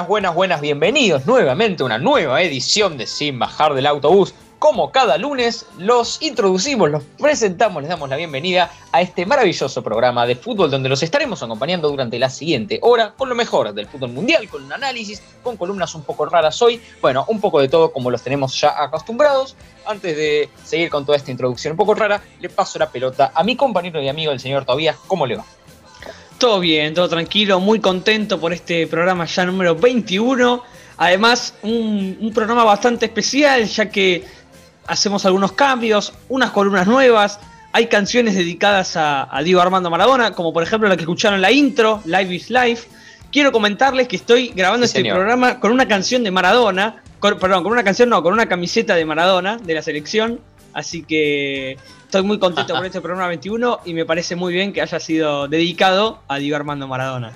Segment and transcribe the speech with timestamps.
[0.00, 4.34] buenas, buenas, buenas, bienvenidos nuevamente a una nueva edición de Sin Bajar del Autobús.
[4.58, 10.26] Como cada lunes, los introducimos, los presentamos, les damos la bienvenida a este maravilloso programa
[10.26, 14.12] de fútbol donde los estaremos acompañando durante la siguiente hora con lo mejor del fútbol
[14.12, 17.92] mundial, con un análisis, con columnas un poco raras hoy, bueno, un poco de todo
[17.92, 19.56] como los tenemos ya acostumbrados.
[19.84, 23.42] Antes de seguir con toda esta introducción un poco rara, le paso la pelota a
[23.42, 24.96] mi compañero y amigo, el señor Tobías.
[25.06, 25.44] ¿Cómo le va?
[26.40, 30.62] Todo bien, todo tranquilo, muy contento por este programa ya número 21.
[30.96, 34.24] Además, un, un programa bastante especial, ya que
[34.86, 37.38] hacemos algunos cambios, unas columnas nuevas,
[37.72, 41.52] hay canciones dedicadas a, Diego Armando Maradona, como por ejemplo la que escucharon en la
[41.52, 42.88] intro, Live is Life.
[43.30, 47.84] Quiero comentarles que estoy grabando este programa con una canción de Maradona, perdón, con una
[47.84, 50.40] canción no, con una camiseta de Maradona de la selección,
[50.72, 51.76] así que
[52.10, 55.46] estoy muy contento por este programa 21 y me parece muy bien que haya sido
[55.46, 57.32] dedicado a Diego Armando Maradona.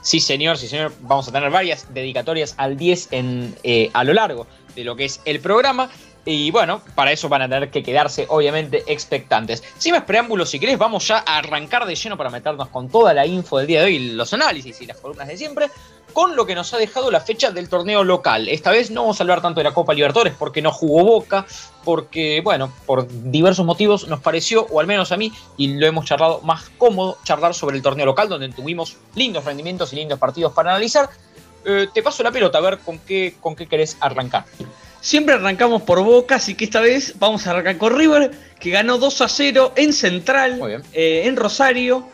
[0.00, 0.92] Sí, señor, sí, señor.
[1.00, 5.06] Vamos a tener varias dedicatorias al 10 en, eh, a lo largo de lo que
[5.06, 5.90] es el programa.
[6.24, 9.64] Y bueno, para eso van a tener que quedarse obviamente expectantes.
[9.76, 13.12] Sin más preámbulos, si querés, vamos ya a arrancar de lleno para meternos con toda
[13.12, 15.66] la info del día de hoy, los análisis y las columnas de siempre,
[16.12, 18.48] con lo que nos ha dejado la fecha del torneo local.
[18.48, 21.46] Esta vez no vamos a hablar tanto de la Copa Libertadores porque no jugó Boca,
[21.84, 26.04] porque, bueno, por diversos motivos nos pareció, o al menos a mí, y lo hemos
[26.04, 30.52] charlado más cómodo, charlar sobre el torneo local, donde tuvimos lindos rendimientos y lindos partidos
[30.52, 31.08] para analizar.
[31.64, 34.44] Eh, te paso la pelota a ver con qué, con qué querés arrancar.
[35.00, 38.98] Siempre arrancamos por Boca, así que esta vez vamos a arrancar con River, que ganó
[38.98, 42.08] 2 a 0 en Central, eh, en Rosario,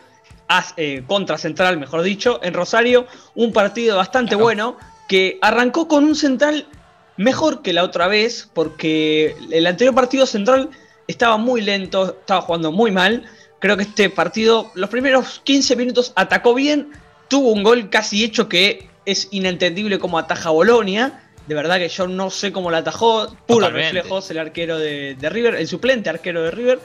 [0.77, 3.07] eh, contra Central, mejor dicho, en Rosario.
[3.33, 6.67] Un partido bastante bueno, que arrancó con un Central
[7.17, 10.69] mejor que la otra vez, porque el anterior partido Central
[11.07, 13.23] estaba muy lento, estaba jugando muy mal.
[13.59, 16.91] Creo que este partido, los primeros 15 minutos atacó bien,
[17.27, 21.21] tuvo un gol casi hecho que es inentendible como ataja Bolonia.
[21.47, 23.35] De verdad que yo no sé cómo la atajó.
[23.45, 26.79] Puro reflejos el arquero de, River, el suplente arquero de River.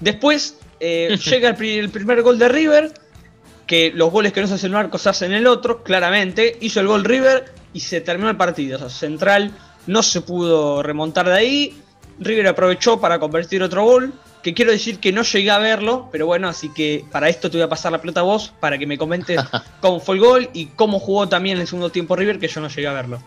[0.00, 2.92] Después eh, llega el, primer gol de River.
[3.66, 5.84] Que los goles que no se hacen en un arco se hacen en el otro,
[5.84, 6.56] claramente.
[6.60, 8.76] Hizo el gol River y se terminó el partido.
[8.76, 9.52] O sea, Central
[9.86, 11.82] no se pudo remontar de ahí.
[12.18, 16.26] River aprovechó para convertir otro gol que quiero decir que no llegué a verlo, pero
[16.26, 18.86] bueno, así que para esto te voy a pasar la pelota a vos para que
[18.86, 19.40] me comentes
[19.80, 22.60] cómo fue el gol y cómo jugó también en el segundo tiempo River, que yo
[22.60, 23.22] no llegué a verlo.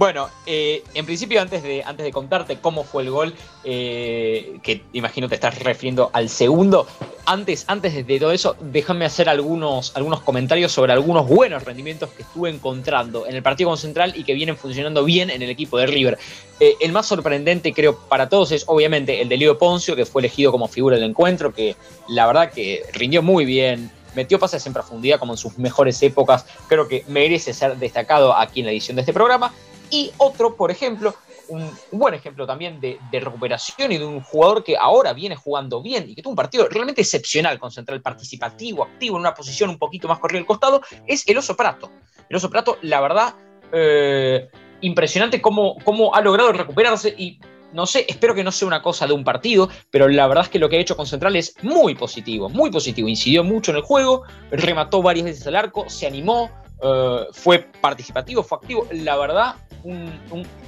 [0.00, 3.34] Bueno, eh, en principio, antes de, antes de contarte cómo fue el gol,
[3.64, 6.86] eh, que imagino te estás refiriendo al segundo,
[7.26, 12.22] antes, antes de todo eso, déjame hacer algunos, algunos comentarios sobre algunos buenos rendimientos que
[12.22, 15.76] estuve encontrando en el partido con Central y que vienen funcionando bien en el equipo
[15.76, 16.16] de River.
[16.60, 20.22] Eh, el más sorprendente, creo, para todos es obviamente el de Leo Poncio, que fue
[20.22, 21.76] elegido como figura del encuentro, que
[22.08, 26.44] la verdad que rindió muy bien metió pases en profundidad como en sus mejores épocas,
[26.68, 29.52] creo que merece ser destacado aquí en la edición de este programa.
[29.90, 31.14] Y otro, por ejemplo,
[31.48, 36.08] un, buen ejemplo también de, recuperación y de un jugador que ahora viene jugando bien
[36.08, 39.78] y que tuvo un partido realmente excepcional con central participativo, activo, en una posición un
[39.78, 41.90] poquito más corrida al costado, es el Oso Prato.
[42.28, 43.34] El Oso Prato, la verdad,
[43.72, 44.48] eh,
[44.80, 47.38] impresionante cómo, cómo ha logrado recuperarse y
[47.72, 50.50] no sé, espero que no sea una cosa de un partido, pero la verdad es
[50.50, 53.06] que lo que ha hecho con Central es muy positivo, muy positivo.
[53.06, 56.50] Incidió mucho en el juego, remató varias veces al arco, se animó,
[56.82, 58.88] eh, fue participativo, fue activo.
[58.90, 59.54] La verdad,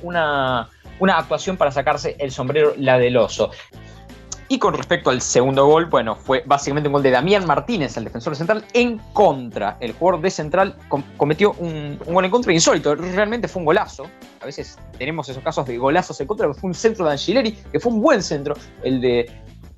[0.03, 0.69] una,
[1.01, 3.51] actuación para sacarse el sombrero, la del oso.
[4.49, 8.05] Y con respecto al segundo gol, bueno, fue básicamente un gol de Damián Martínez, el
[8.05, 9.79] defensor central, en contra.
[9.81, 10.77] El jugador de central
[11.17, 12.95] cometió un, gol en contra insólito.
[12.95, 14.07] Realmente fue un golazo.
[14.43, 17.53] A veces tenemos esos casos de golazos en contra, pero fue un centro de Angileri,
[17.53, 19.31] que fue un buen centro, el de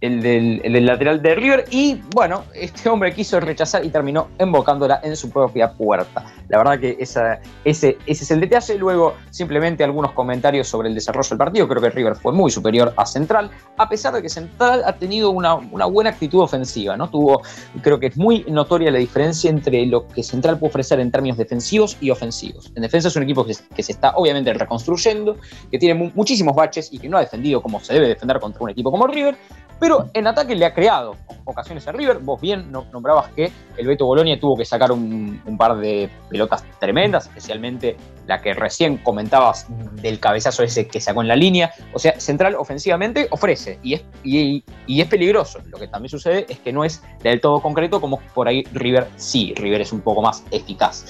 [0.04, 1.64] el del, lateral de River.
[1.70, 6.24] Y bueno, este hombre quiso rechazar y terminó embocándola en su propia puerta.
[6.48, 8.76] La verdad que esa, ese, ese es el detalle.
[8.76, 11.68] Luego, simplemente algunos comentarios sobre el desarrollo del partido.
[11.68, 15.30] Creo que River fue muy superior a Central, a pesar de que Central ha tenido
[15.30, 16.96] una, buena actitud ofensiva.
[16.96, 17.08] ¿no?
[17.08, 17.42] Tuvo,
[17.82, 21.38] creo que es muy notoria la diferencia entre lo que Central puede ofrecer en términos
[21.38, 22.70] defensivos y ofensivos.
[22.74, 25.36] En defensa es un equipo que, se está obviamente reconstruyendo,
[25.70, 28.70] que tiene muchísimos baches y que no ha defendido como se debe defender contra un
[28.70, 29.36] equipo como River,
[29.80, 32.18] pero en ataque le ha creado ocasiones a River.
[32.18, 37.26] Vos bien nombrabas que el Beto Bolonia tuvo que sacar un, par de pelotas tremendas,
[37.26, 39.66] especialmente la que recién comentabas
[40.00, 41.72] del cabezazo ese que sacó en la línea.
[41.92, 45.60] O sea, Central ofensivamente ofrece y es, y, es peligroso.
[45.66, 49.08] Lo que también sucede es que no es del todo concreto como por ahí River
[49.16, 49.54] sí.
[49.56, 51.04] River es un poco más eficaz.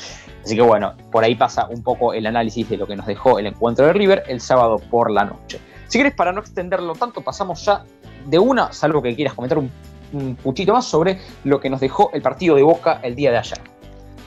[0.45, 3.39] Así que bueno, por ahí pasa un poco el análisis de lo que nos dejó
[3.39, 5.59] el encuentro de River el sábado por la noche.
[5.89, 7.85] Si quieres, para no extenderlo tanto, pasamos ya
[8.26, 9.71] de una, salvo que quieras comentar un
[10.37, 13.75] puntito más sobre lo que nos dejó el partido de Boca el día de ayer.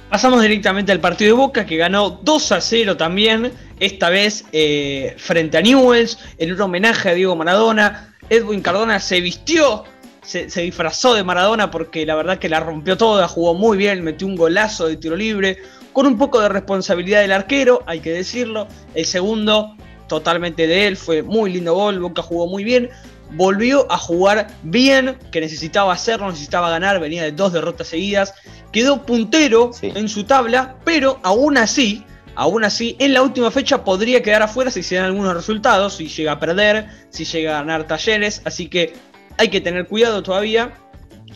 [0.10, 5.14] Pasamos directamente al partido de Boca que ganó 2 a 0 también, esta vez eh,
[5.18, 8.16] frente a Newells, en un homenaje a Diego Maradona.
[8.30, 9.84] Edwin Cardona se vistió,
[10.22, 14.28] se, disfrazó de Maradona porque la verdad que la rompió toda, jugó muy bien, metió
[14.28, 15.58] un golazo de tiro libre,
[15.92, 18.68] con un poco de responsabilidad del arquero, hay que decirlo.
[18.96, 19.76] El segundo,
[20.08, 22.90] totalmente de él, fue muy lindo gol, Boca jugó muy bien
[23.32, 28.34] volvió a jugar bien, que necesitaba hacerlo, necesitaba ganar, venía de dos derrotas seguidas,
[28.72, 32.04] quedó puntero en su tabla, pero aún así,
[32.36, 36.08] aún así, en la última fecha podría quedar afuera si se dan algunos resultados, si
[36.08, 38.94] llega a perder, si llega a ganar talleres, así que
[39.38, 40.74] hay que tener cuidado todavía,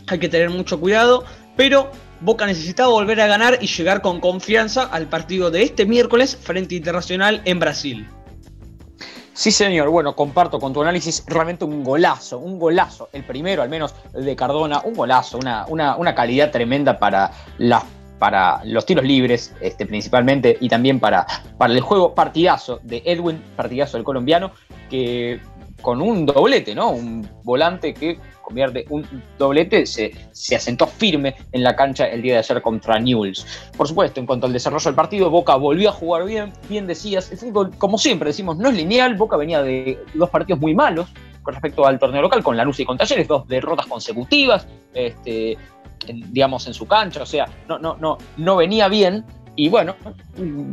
[0.06, 1.24] hay que tener mucho cuidado,
[1.56, 1.90] pero
[2.20, 6.76] Boca necesitaba volver a ganar y llegar con confianza al partido de este miércoles frente
[6.76, 8.08] Internacional en Brasil.
[9.34, 9.88] Sí, señor.
[9.88, 13.08] Bueno, comparto con tu análisis realmente un golazo, un golazo.
[13.12, 17.30] El primero, al menos, de Cardona, un golazo, una, una, calidad tremenda para,
[18.18, 21.26] para los tiros libres, este, principalmente, y también para,
[21.56, 24.52] para el juego partidazo de Edwin, partidazo del colombiano,
[24.90, 25.40] que
[25.82, 26.90] con un doblete, ¿no?
[26.90, 29.06] Un volante que convierte un
[29.38, 33.70] doblete, se, se, asentó firme en la cancha el día de ayer contra Newells.
[33.76, 37.30] Por supuesto, en cuanto al desarrollo del partido, Boca volvió a jugar bien, bien decías,
[37.30, 41.12] el fútbol, como siempre decimos, no es lineal, Boca venía de dos partidos muy malos
[41.42, 45.58] con respecto al torneo local, con la Luz y con Talleres, dos derrotas consecutivas, este,
[46.06, 49.24] digamos, en su cancha, o sea, no, no, no, no venía bien,
[49.54, 49.96] y bueno,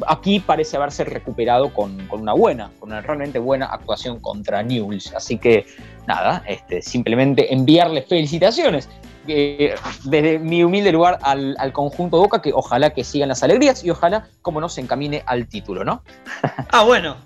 [0.08, 5.14] aquí parece haberse recuperado con, una buena, con una realmente buena actuación contra Newells.
[5.14, 5.66] Así que
[6.08, 8.88] nada, este, simplemente enviarle felicitaciones
[9.26, 14.28] desde mi humilde lugar al, conjunto Boca, que ojalá que sigan las alegrías y ojalá,
[14.42, 16.04] como no, se encamine al título, ¿no?
[16.72, 17.18] Ah, bueno.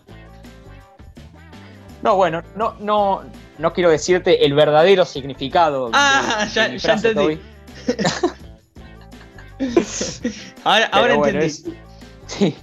[2.01, 3.21] no, bueno, no, no,
[3.59, 5.91] no quiero decirte el verdadero significado.
[5.93, 7.39] Ah, ya, ya entendí.
[10.63, 11.49] ahora, entendí.
[12.27, 12.55] sí.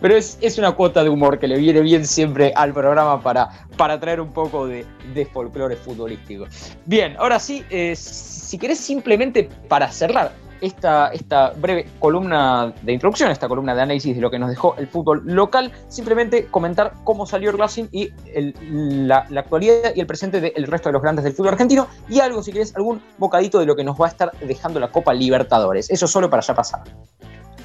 [0.00, 3.98] Pero es, una cuota de humor que le viene bien siempre al programa para, para
[3.98, 6.46] traer un poco de, de folclore futbolístico.
[6.86, 13.30] Bien, ahora sí, eh, si querés simplemente para cerrar esta, esta breve columna de introducción,
[13.30, 17.26] esta columna de análisis de lo que nos dejó el fútbol local, simplemente comentar cómo
[17.26, 21.32] salió el Racing y la, actualidad y el presente del resto de los grandes del
[21.32, 24.32] fútbol argentino y algo, si querés, algún bocadito de lo que nos va a estar
[24.40, 25.90] dejando la Copa Libertadores.
[25.90, 26.82] Eso solo para ya pasar.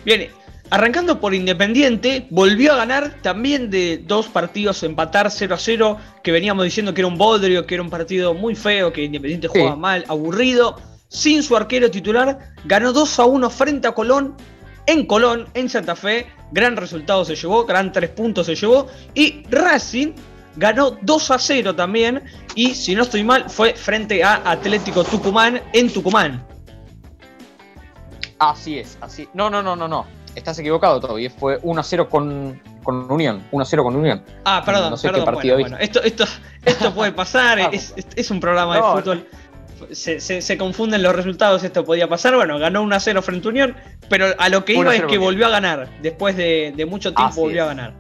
[0.06, 0.30] Bien,
[0.70, 6.32] arrancando por Independiente, volvió a ganar también de dos partidos empatar 0 a 0, que
[6.32, 9.76] veníamos diciendo que era un bodrio, que era un partido muy feo, que Independiente jugaba
[9.76, 10.78] mal, aburrido
[11.14, 14.36] sin su arquero titular, ganó 2 a 1 frente a Colón,
[14.88, 16.28] en Colón, en Santa Fe.
[16.52, 18.88] Gran resultado se llevó, gran 3 puntos se llevó.
[19.14, 20.14] Y Racing
[20.56, 22.24] ganó 2 a 0 también.
[22.56, 26.46] Y si no estoy mal, fue frente a Atlético Tucumán en Tucumán.
[28.40, 29.30] Así es, así.
[29.34, 30.06] No, no, no, no, no.
[30.36, 31.30] Estás equivocado todavía.
[31.30, 33.44] Fue 1 a 0 con, con Unión.
[33.52, 34.24] 1 a 0 con Unión.
[34.46, 35.22] Ah, perdón, no sé perdón.
[35.22, 36.26] Qué partido bueno, Esto, esto,
[36.66, 37.60] esto puede pasar.
[37.72, 39.28] Es, es, un programa de fútbol
[39.92, 42.36] se, confunden los resultados, esto podía pasar.
[42.36, 43.76] Bueno, ganó 1 a 0 frente a Unión,
[44.10, 45.90] pero a lo que iba es que volvió a ganar.
[46.02, 47.94] Después de, mucho tiempo volvió a ganar.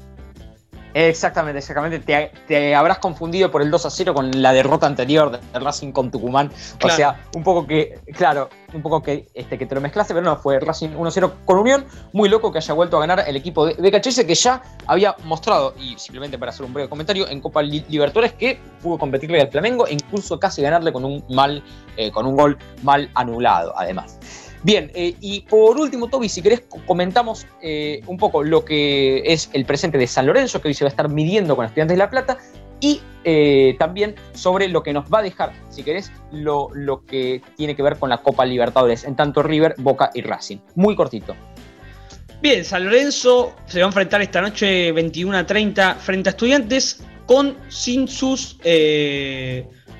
[0.93, 2.29] Exactamente, exactamente.
[2.47, 6.11] Te, habrás confundido por el 2 a 0 con la derrota anterior de Racing con
[6.11, 6.51] Tucumán.
[6.83, 10.25] O sea, un poco que, claro, un poco que, este, que te lo mezclaste, pero
[10.25, 11.85] no, fue Racing 1 0 con Unión.
[12.11, 15.73] Muy loco que haya vuelto a ganar el equipo de, de que ya había mostrado,
[15.79, 19.87] y simplemente para hacer un breve comentario, en Copa Libertadores que pudo competirle al Flamengo
[19.87, 21.63] e incluso casi ganarle con un mal,
[21.97, 24.19] eh, con un gol mal anulado, además.
[24.63, 29.49] Bien, eh, y por último, Toby, si querés, comentamos eh, un poco lo que es
[29.51, 31.99] el presente de San Lorenzo, que hoy se va a estar midiendo con Estudiantes de
[31.99, 32.37] La Plata,
[32.79, 37.41] y eh, también sobre lo que nos va a dejar, si querés, lo, lo que
[37.57, 40.59] tiene que ver con la Copa Libertadores, en tanto River, Boca y Racing.
[40.75, 41.35] Muy cortito.
[42.41, 47.03] Bien, San Lorenzo se va a enfrentar esta noche 21 a 30 frente a Estudiantes
[47.25, 48.57] con sin sus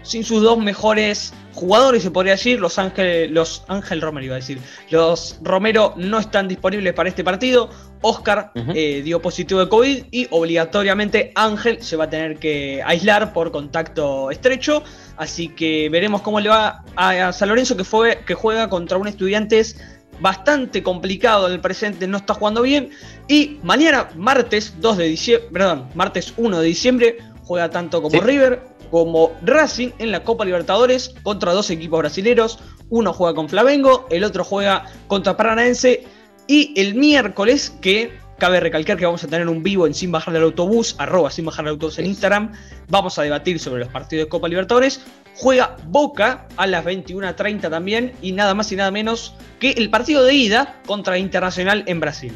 [0.03, 2.59] sin sus dos mejores jugadores, se podría decir.
[2.59, 4.59] Los Ángel, los Ángel Romero iba a decir.
[4.89, 7.69] Los Romero no están disponibles para este partido.
[8.01, 13.31] Oscar eh, dio positivo de COVID y obligatoriamente Ángel se va a tener que aislar
[13.31, 14.83] por contacto estrecho.
[15.15, 19.07] Así que veremos cómo le va a, San Lorenzo que, fue, que juega contra un
[19.07, 19.77] estudiantes
[20.19, 22.89] bastante complicado en el presente, no está jugando bien.
[23.27, 28.61] Y mañana, martes 2 de diciembre, perdón, martes 1 de diciembre, juega tanto como River
[28.93, 32.59] como Racing en la Copa Libertadores contra dos equipos brasileños.
[32.91, 36.03] Uno juega con Flamengo, el otro juega contra Paranaense.
[36.45, 40.33] Y el miércoles, que Cabe recalcar que vamos a tener un vivo en Sin Bajar
[40.33, 42.51] del Autobús, arroba Sin Bajar del Autobús en Instagram.
[42.89, 45.01] Vamos a debatir sobre los partidos de Copa Libertadores.
[45.37, 50.23] Juega Boca a las 21.30 también y nada más y nada menos que el partido
[50.23, 52.33] de ida contra Internacional en Brasil.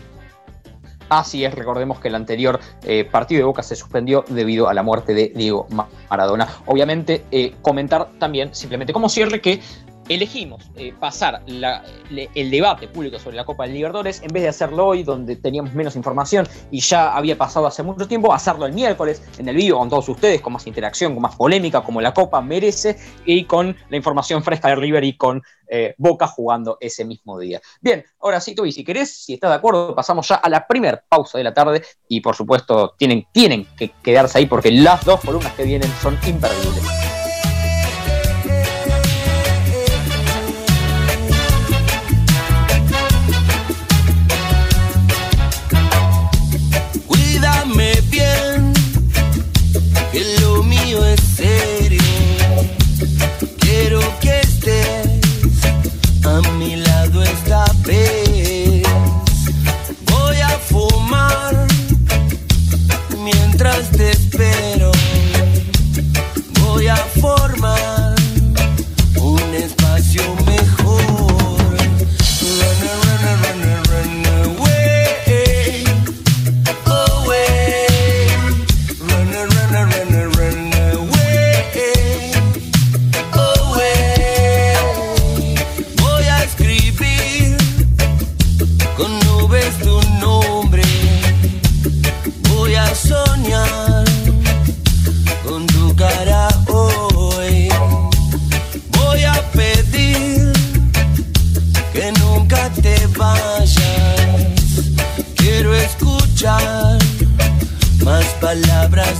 [1.09, 4.83] Así es, recordemos que el anterior eh, partido de Boca se suspendió debido a la
[4.83, 5.67] muerte de Diego
[6.09, 6.47] Maradona.
[6.65, 9.61] Obviamente, eh, comentar también, simplemente como cierre, que
[10.09, 14.87] elegimos eh, pasar el debate público sobre la Copa del Libertadores, en vez de hacerlo
[14.87, 19.21] hoy, donde teníamos menos información y ya había pasado hace mucho tiempo, hacerlo el miércoles
[19.37, 22.41] en el vivo con todos ustedes, con más interacción, con más polémica, como la Copa
[22.41, 27.37] merece, y con la información fresca de River y con eh, Boca jugando ese mismo
[27.39, 27.61] día.
[27.81, 31.03] Bien, ahora sí, Toby, si querés, si estás de acuerdo, pasamos ya a la primera
[31.07, 35.19] pausa de la tarde y por supuesto tienen, tienen que quedarse ahí porque las dos
[35.21, 37.06] columnas que vienen son imperdibles.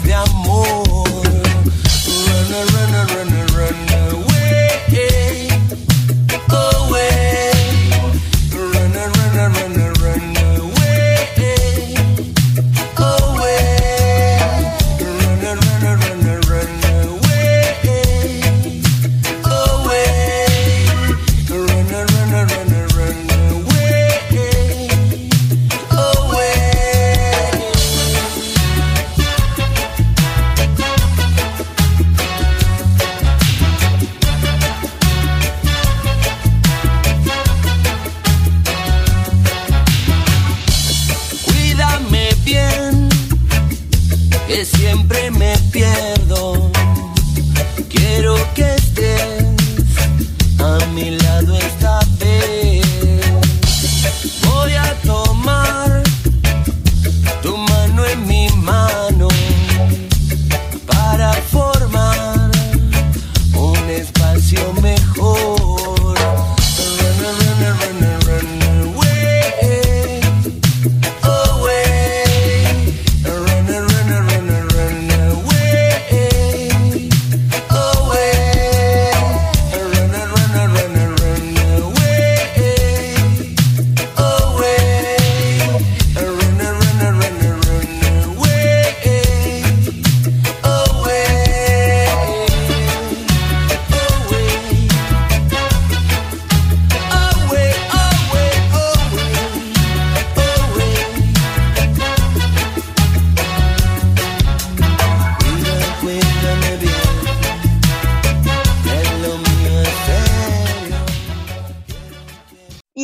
[0.08, 1.27] de amor.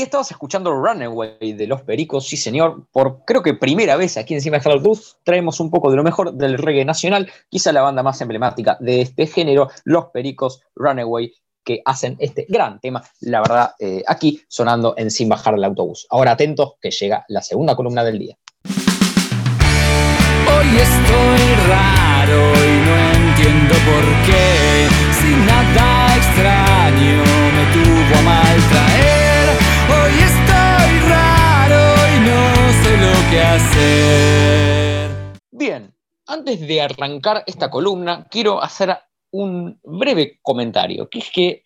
[0.04, 4.70] Escuchando Runaway de los Pericos, sí señor, por creo que primera vez aquí encima de
[4.70, 4.94] Hello
[5.24, 9.02] traemos un poco de lo mejor del reggae nacional, quizá la banda más emblemática de
[9.02, 11.34] este género, los Pericos Runaway,
[11.64, 16.06] que hacen este gran tema, la verdad, eh, aquí sonando en Sin Bajar el Autobús.
[16.10, 18.38] Ahora atentos que llega la segunda columna del día.
[20.46, 22.98] Hoy estoy raro y no
[23.30, 24.88] entiendo por qué,
[25.22, 27.24] sin nada extraño
[27.56, 28.93] me tuvo a
[33.30, 33.46] traer.
[33.56, 35.12] hacer.
[35.52, 35.94] Bien,
[36.28, 38.98] antes de arrancar esta columna, quiero hacer
[39.32, 41.64] un breve comentario, que es que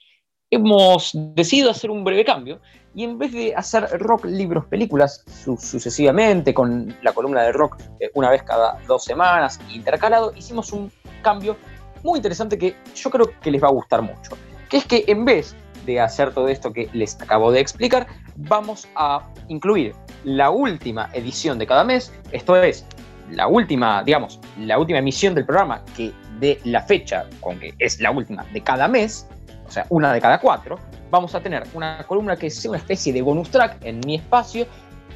[0.49, 2.61] hemos decidido hacer un breve cambio
[2.95, 8.09] y en vez de hacer rock, libros, películas sucesivamente con la columna de rock eh,
[8.13, 10.91] una vez cada dos semanas intercalado, hicimos un
[11.21, 11.57] cambio
[12.03, 14.37] muy interesante que yo creo que les va a gustar mucho,
[14.69, 18.87] que es que en vez de hacer todo esto que les acabo de explicar, vamos
[18.95, 19.93] a incluir
[20.27, 22.85] la última edición de cada mes, esto es,
[23.31, 28.01] la última, digamos, la última emisión del programa que de la fecha con que es
[28.01, 29.25] la última de cada mes,
[29.65, 30.77] o sea, una de cada cuatro,
[31.09, 34.65] vamos a tener una columna que sea una especie de bonus track en mi espacio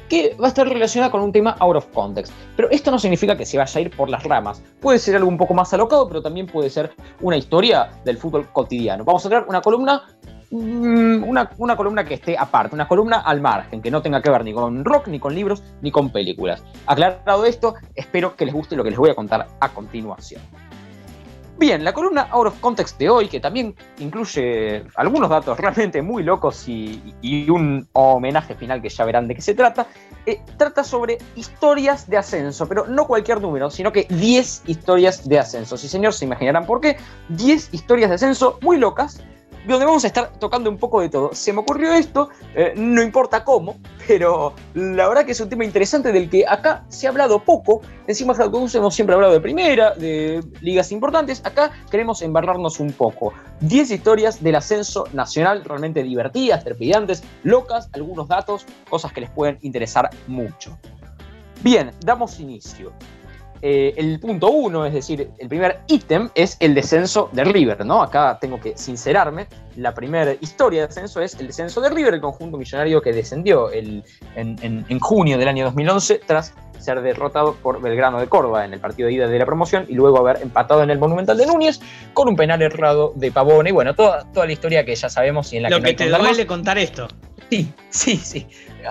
[0.08, 2.32] que va a estar relacionada con un tema out of context.
[2.56, 4.62] Pero esto no significa que se vaya a ir por las ramas.
[4.80, 8.48] Puede ser algo un poco más alocado, pero también puede ser una historia del fútbol
[8.50, 9.04] cotidiano.
[9.04, 10.04] Vamos a tener una columna
[10.52, 14.44] una, una, columna que esté aparte, una columna al margen, que no tenga que ver
[14.44, 16.62] ni con rock, ni con libros, ni con películas.
[16.86, 20.42] Aclarado esto, espero que les guste lo que les voy a contar a continuación.
[21.58, 26.22] Bien, la columna Out of Context de hoy, que también incluye algunos datos realmente muy
[26.22, 27.14] locos y,
[27.48, 29.86] un homenaje final que ya verán de qué se trata,
[30.26, 35.38] eh, trata sobre historias de ascenso, pero no cualquier número, sino que 10 historias de
[35.38, 35.76] ascenso.
[35.76, 36.96] Sí, señor, se imaginarán por qué.
[37.28, 39.22] 10 historias de ascenso muy locas
[39.66, 41.34] donde vamos a estar tocando un poco de todo.
[41.34, 43.76] Se me ocurrió esto, eh, no importa cómo,
[44.06, 47.80] pero la verdad que es un tema interesante del que acá se ha hablado poco.
[48.06, 51.40] Encima de hemos siempre hablado de primera, de ligas importantes.
[51.44, 53.32] Acá queremos embarrarnos un poco.
[53.60, 59.58] 10 historias del ascenso nacional realmente divertidas, trepidantes, locas, algunos datos, cosas que les pueden
[59.62, 60.76] interesar mucho.
[61.62, 62.92] Bien, damos inicio.
[63.64, 68.02] Eh, el punto uno, es decir, el primer ítem es el descenso de River, ¿no?
[68.02, 69.46] Acá tengo que sincerarme.
[69.76, 73.70] La primera historia de descenso es el descenso de River, el conjunto millonario que descendió
[73.72, 74.02] en,
[74.34, 79.06] en, junio del año 2011 tras ser derrotado por Belgrano de Córdoba en el partido
[79.06, 81.80] de ida de la promoción y luego haber empatado en el Monumental de Núñez
[82.14, 83.70] con un penal errado de Pavone.
[83.70, 86.04] Y bueno, toda, toda la historia que ya sabemos y en la Lo que, que
[86.04, 87.06] te duele contar esto.
[87.48, 88.46] Sí, sí, sí.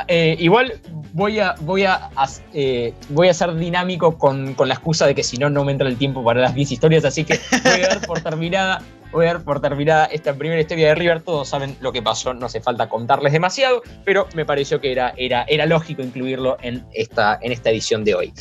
[0.08, 0.80] Eh, igual
[1.14, 2.10] voy a, voy, a,
[2.54, 5.88] eh, voy a ser dinámico con, la excusa de que si no, no me entra
[5.88, 9.34] el tiempo para las 10 historias, así que voy a dar por terminada, voy a
[9.34, 11.22] dar por terminada esta primera historia de River.
[11.22, 15.14] Todos saben lo que pasó, no hace falta contarles demasiado, pero me pareció que era,
[15.18, 18.34] era, era lógico incluirlo en esta, en esta edición de hoy.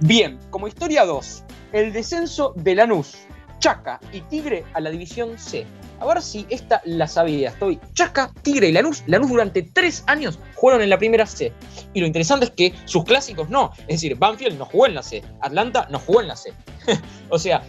[0.00, 3.26] Bien, como historia 2, el descenso de Lanús,
[3.58, 5.66] Chaca y Tigre a la división C.
[6.04, 7.48] A ver si esta la sabía.
[7.48, 9.02] Estoy Chaca, Tigre y Lanús.
[9.06, 11.50] Lanús durante tres años jugaron en la primera C.
[11.94, 13.72] Y lo interesante es que sus clásicos no.
[13.88, 15.24] Es decir, Banfield no jugó en la C.
[15.40, 16.52] Atlanta no jugó en la C.
[17.30, 17.62] o sea,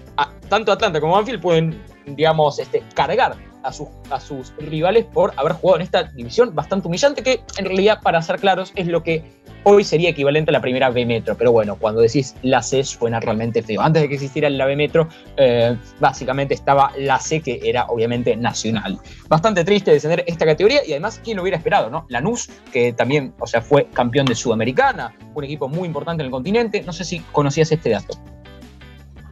[0.49, 5.53] tanto Atlanta como Banfield pueden, digamos, este, cargar a sus, a sus rivales por haber
[5.53, 9.23] jugado en esta división bastante humillante, que en realidad, para ser claros, es lo que
[9.63, 11.35] hoy sería equivalente a la primera B Metro.
[11.35, 13.81] Pero bueno, cuando decís la C suena realmente feo.
[13.81, 18.35] Antes de que existiera la B Metro, eh, básicamente estaba la C, que era obviamente
[18.35, 18.99] nacional.
[19.27, 21.89] Bastante triste descender esta categoría y además, ¿quién lo hubiera esperado?
[21.89, 26.27] no Lanús, que también, o sea, fue campeón de Sudamericana, un equipo muy importante en
[26.27, 26.83] el continente.
[26.83, 28.15] No sé si conocías este dato.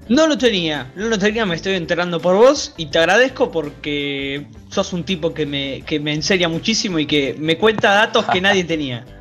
[0.10, 4.48] No lo tenía, no lo tenía, me estoy enterando por vos y te agradezco porque
[4.70, 8.42] sos un tipo que me, que me enseña muchísimo y que me cuenta datos que
[8.42, 9.06] nadie tenía.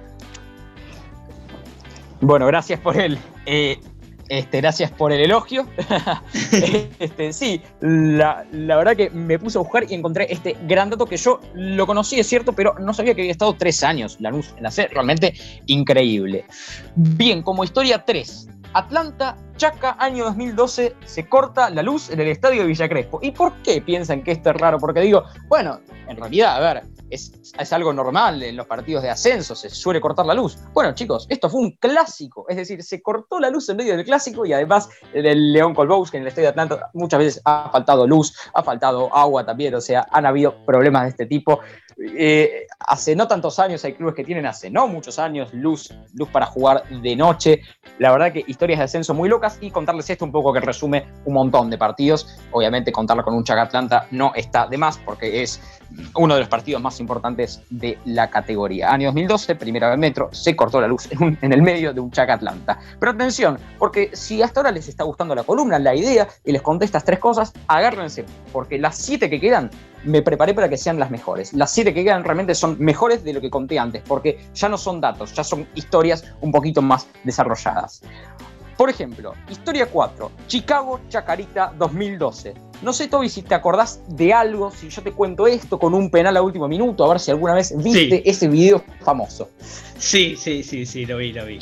[2.25, 3.81] Bueno, gracias por el, eh,
[4.29, 5.67] este, gracias por el elogio.
[6.99, 11.05] este, sí, la, la, verdad que me puse a buscar y encontré este gran dato
[11.05, 14.55] que yo lo conocí, es cierto, pero no sabía que había estado tres años Lanús
[14.57, 15.35] en la C, realmente
[15.67, 16.47] increíble.
[16.95, 22.63] Bien, como historia 3, Atlanta, Chaca, año 2012, se corta la luz en el estadio
[22.63, 23.21] de Villa Crespo.
[23.23, 24.77] ¿Y por qué piensan que esto es raro?
[24.81, 27.33] Porque digo, bueno, en realidad, a ver, es,
[27.71, 30.59] algo normal en los partidos de ascenso, se suele cortar la luz.
[30.73, 34.05] Bueno, chicos, esto fue un clásico, es decir, se cortó la luz en medio del
[34.05, 38.07] clásico y además del León Colbowski en el estadio de Atlanta muchas veces ha faltado
[38.07, 41.61] luz, ha faltado agua también, o sea, han habido problemas de este tipo.
[42.05, 46.29] Eh, hace no tantos años hay clubes que tienen hace no muchos años luz, luz
[46.29, 47.63] para jugar de noche.
[47.99, 51.07] La verdad que historias de ascenso muy locas y contarles esto un poco que resume
[51.25, 52.39] un montón de partidos.
[52.51, 55.61] Obviamente contarlo con un Chaca Atlanta no está de más porque es
[56.15, 58.93] uno de los partidos más importantes de la categoría.
[58.93, 62.35] Año 2012, primera vez Metro, se cortó la luz en, el medio de un Chaca
[62.35, 62.79] Atlanta.
[62.99, 66.63] Pero atención, porque si hasta ahora les está gustando la columna, la idea, y les
[66.63, 69.71] conté estas tres cosas, agárrense, porque las siete que quedan
[70.05, 71.53] me preparé para que sean las mejores.
[71.53, 74.79] Las siete que quedan realmente son mejores de lo que conté antes, porque ya no
[74.79, 78.03] son datos, ya son historias un poquito más desarrolladas.
[78.77, 82.55] Por ejemplo, historia 4, Chicago Chacarita 2012.
[82.83, 86.11] No sé, Toby, si te acordás de algo, si yo te cuento esto con un
[86.11, 89.51] penal a último minuto, a ver si alguna vez viste ese video famoso.
[89.99, 91.61] Sí, sí, sí, sí, lo vi, lo vi.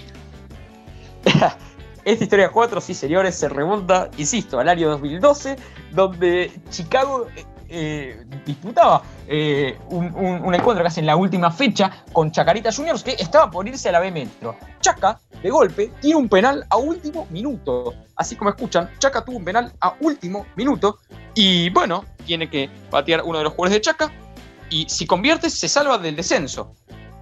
[2.04, 5.56] Esta historia 4, sí señores, se remonta, insisto, al año 2012,
[5.92, 7.26] donde Chicago
[7.70, 13.48] eh, disputaba eh, un, encuentro casi en la última fecha con Chacarita Juniors que estaba
[13.48, 14.56] por irse a la B Metro.
[14.80, 17.94] Chaca, de golpe, tiene un penal a último minuto.
[18.16, 20.98] Así como escuchan, Chaca tuvo un penal a último minuto
[21.34, 24.12] y bueno, tiene que patear uno de los jugadores de Chaca
[24.68, 26.74] y si convierte se salva del descenso.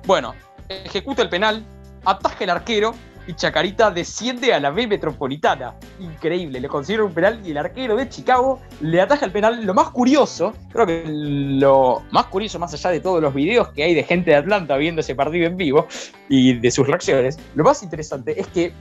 [0.06, 0.34] Bueno,
[0.68, 1.64] ejecuta el penal,
[2.04, 2.94] ataja el arquero
[3.28, 5.74] y Chacarita desciende a la B metropolitana.
[6.00, 9.64] Increíble, le consiguieron un penal y el arquero de Chicago le ataja el penal.
[9.66, 13.84] Lo más curioso, creo que lo más curioso, más allá de todos los videos que
[13.84, 15.86] hay de gente de Atlanta viendo ese partido en vivo
[16.30, 18.72] y de sus reacciones, lo más interesante es que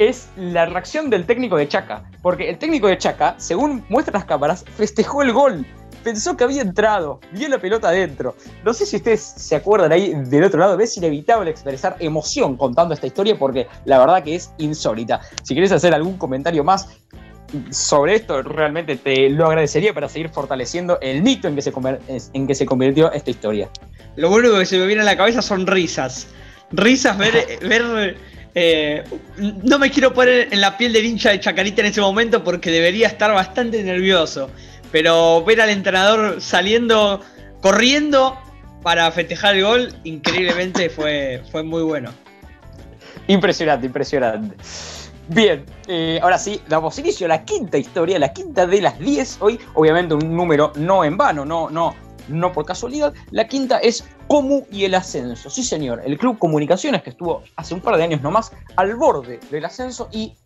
[0.00, 2.02] es la reacción del técnico de Chaca.
[2.20, 5.64] Porque el técnico de Chaca, según muestran las cámaras, festejó el gol
[6.04, 8.36] pensó que había entrado, vio la pelota adentro.
[8.62, 12.94] No sé si ustedes se acuerdan ahí del otro lado, es inevitable expresar emoción contando
[12.94, 15.20] esta historia porque la verdad que es insólita.
[15.42, 16.88] Si quieres hacer algún comentario más
[17.70, 21.72] sobre esto, realmente te lo agradecería para seguir fortaleciendo el mito en que se,
[22.32, 23.68] en que se convirtió esta historia.
[24.16, 26.28] Lo único que se me viene a la cabeza son risas.
[26.70, 28.16] Risas, ver, ver
[28.56, 29.02] eh,
[29.36, 32.70] no me quiero poner en la piel del hincha de Chacarita en ese momento porque
[32.70, 34.48] debería estar bastante nervioso
[34.94, 37.20] pero ver al entrenador saliendo,
[37.60, 38.38] corriendo
[38.80, 42.12] para festejar el gol, increíblemente fue, fue muy bueno.
[43.26, 44.54] Impresionante, impresionante.
[45.26, 49.38] Bien, eh, ahora sí, damos inicio a la quinta historia, la quinta de las 10.
[49.40, 51.96] Hoy, obviamente, un número no en vano, no, no,
[52.28, 53.12] no por casualidad.
[53.32, 55.50] La quinta es Comu y el ascenso.
[55.50, 59.40] Sí, señor, el Club Comunicaciones que estuvo hace un par de años nomás al borde
[59.50, 60.36] del ascenso y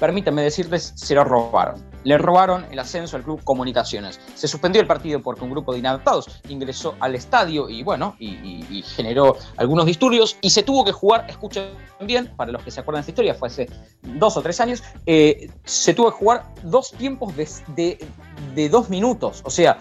[0.00, 1.91] permítanme decirles, se lo robaron.
[2.04, 4.20] Le robaron el ascenso al club Comunicaciones.
[4.34, 8.82] Se suspendió el partido porque un grupo de inadaptados ingresó al estadio y bueno, y,
[8.82, 13.00] generó algunos disturbios y se tuvo que jugar, escuchen bien, para los que se acuerdan
[13.00, 13.68] de esta historia, fue hace
[14.02, 17.98] dos o tres años, eh, se tuvo que jugar dos tiempos de,
[18.54, 19.42] de dos minutos.
[19.44, 19.78] O sea,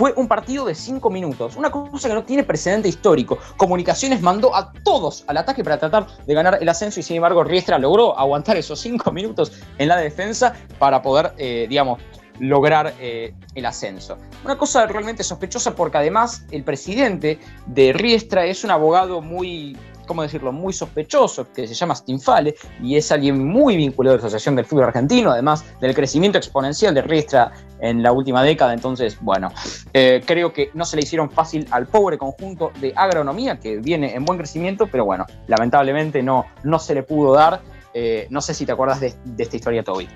[0.00, 3.36] fue un partido de cinco minutos, una cosa que no tiene precedente histórico.
[3.58, 7.44] Comunicaciones mandó a todos al ataque para tratar de ganar el ascenso y sin embargo
[7.44, 12.00] Riestra logró aguantar esos cinco minutos en la defensa para poder, eh, digamos,
[12.38, 14.16] lograr eh, el ascenso.
[14.42, 19.76] Una cosa realmente sospechosa porque además el presidente de Riestra es un abogado muy
[20.10, 24.22] ¿cómo decirlo?, muy sospechoso, que se llama Stinfale, y es alguien muy vinculado a la
[24.22, 28.74] Asociación del Fútbol Argentino, además del crecimiento exponencial de Riestra en la última década.
[28.74, 29.52] Entonces, bueno,
[29.94, 34.12] eh, creo que no se le hicieron fácil al pobre conjunto de agronomía, que viene
[34.12, 37.60] en buen crecimiento, pero bueno, lamentablemente no, no se le pudo dar.
[37.94, 40.08] Eh, no sé si te acuerdas de, esta historia, Toby.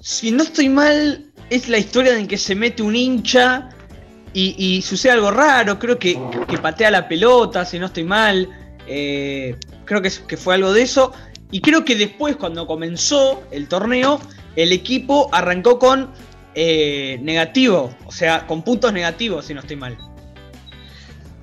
[0.00, 3.70] Si no estoy mal, es la historia en que se mete un hincha
[4.32, 6.18] y, sucede algo raro, creo que,
[6.62, 8.48] patea la pelota, si no estoy mal.
[8.86, 11.12] Eh, creo que, que fue algo de eso.
[11.50, 14.20] Y creo que después, cuando comenzó el torneo,
[14.56, 16.10] el equipo arrancó con
[16.54, 19.96] eh, negativo, o sea, con puntos negativos, si no estoy mal.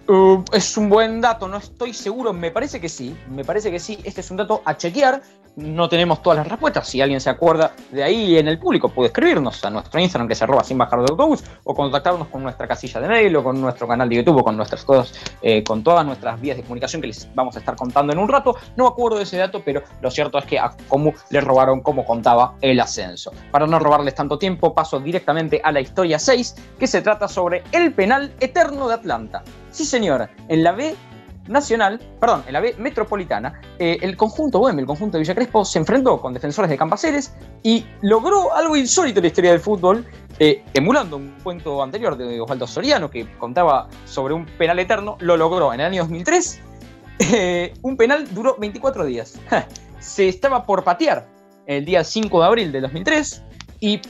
[0.08, 3.80] Uh, es un buen dato, no estoy seguro, me parece que sí, me parece que
[3.80, 5.21] sí, este es un dato a chequear,
[5.58, 6.88] no tenemos todas las respuestas.
[6.88, 10.36] Si alguien se acuerda de ahí en el público, puede escribirnos a nuestro Instagram que
[10.36, 13.60] se arroba sin bajar de autobús o contactarnos con nuestra casilla de mail o con
[13.60, 17.02] nuestro canal de YouTube o con nuestras todas, eh, con todas nuestras vías de comunicación
[17.02, 18.56] que les vamos a estar contando en un rato.
[18.76, 22.06] No acuerdo de ese dato, pero lo cierto es que a Comu le robaron, como
[22.06, 23.32] contaba, el ascenso.
[23.52, 27.63] Para no robarles tanto tiempo, paso directamente a la historia 6, que se trata sobre
[27.72, 29.43] el penal eterno de Atlanta.
[29.72, 30.96] Sí, señor, en la B
[31.47, 35.65] Nacional, perdón, en la B Metropolitana, eh, el conjunto Bohemio, el conjunto de Villa Crespo,
[35.65, 37.33] se enfrentó con defensores de Campaceres
[37.63, 40.05] y logró algo insólito en la historia del fútbol,
[40.39, 45.38] eh, emulando un cuento anterior de Osvaldo Soriano que contaba sobre un penal eterno, lo
[45.38, 46.62] logró en el año 2003.
[47.19, 49.39] Eh, un penal duró 24 días.
[49.99, 51.27] se estaba por patear
[51.65, 53.43] el día 5 de abril de 2003
[53.79, 54.01] y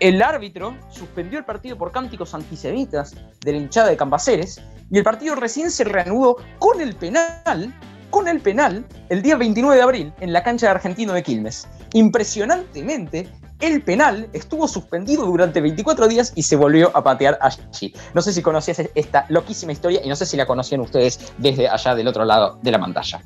[0.00, 5.04] el árbitro suspendió el partido por cánticos antisemitas de la hinchada de Campaceres y el
[5.04, 7.72] partido recién se reanudó con el penal,
[8.10, 11.68] con el penal, el día 29 de abril en la cancha de Argentino de Quilmes.
[11.92, 13.28] Impresionantemente,
[13.60, 17.94] el penal estuvo suspendido durante 24 días y se volvió a patear allí.
[18.12, 21.68] No sé si conocías esta loquísima historia y no sé si la conocían ustedes desde
[21.68, 23.22] allá del otro lado de la pantalla.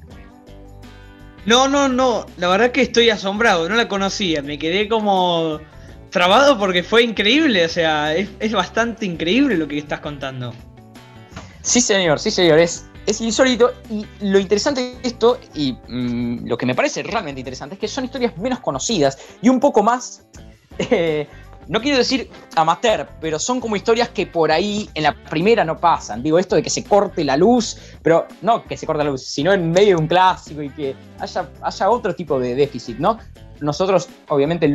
[1.47, 5.61] No, no, no, la verdad que estoy asombrado, no la conocía, me quedé como
[6.11, 10.53] trabado porque fue increíble, o sea, es, bastante increíble lo que estás contando.
[11.63, 16.57] Sí, señor, sí, señor, es, es insólito y lo interesante de esto, y mm, lo
[16.57, 20.27] que me parece realmente interesante, es que son historias menos conocidas y un poco más,
[20.79, 21.27] eh,
[21.69, 25.77] no quiero decir amateur, pero son como historias que por ahí en la primera no
[25.77, 26.23] pasan.
[26.23, 29.23] Digo, esto de que se corte la luz, pero no que se corte la luz,
[29.23, 33.19] sino en medio de un clásico y que haya, haya otro tipo de déficit, ¿no?
[33.61, 34.67] Nosotros, obviamente,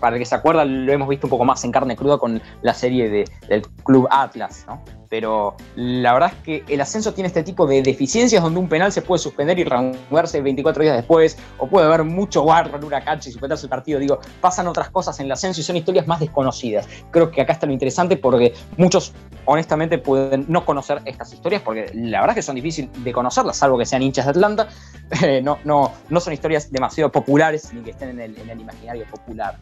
[0.00, 2.40] para el que se acuerda, lo hemos visto un poco más en carne cruda con
[2.62, 4.82] la serie de, del Club Atlas, ¿no?
[5.08, 8.92] Pero la verdad es que el ascenso tiene este tipo de deficiencias donde un penal
[8.92, 13.02] se puede suspender y reanudarse 24 días después, o puede haber mucho guarro en una
[13.02, 13.98] cancha y suspenderse el partido.
[13.98, 16.88] Digo, pasan otras cosas en el ascenso y son historias más desconocidas.
[17.10, 19.12] Creo que acá está lo interesante porque muchos
[19.44, 23.56] honestamente pueden no conocer estas historias porque la verdad es que son difíciles de conocerlas,
[23.56, 24.68] salvo que sean hinchas de Atlanta.
[25.22, 29.56] Eh, no, no, no son historias demasiado populares ni que estén en el, imaginario popular.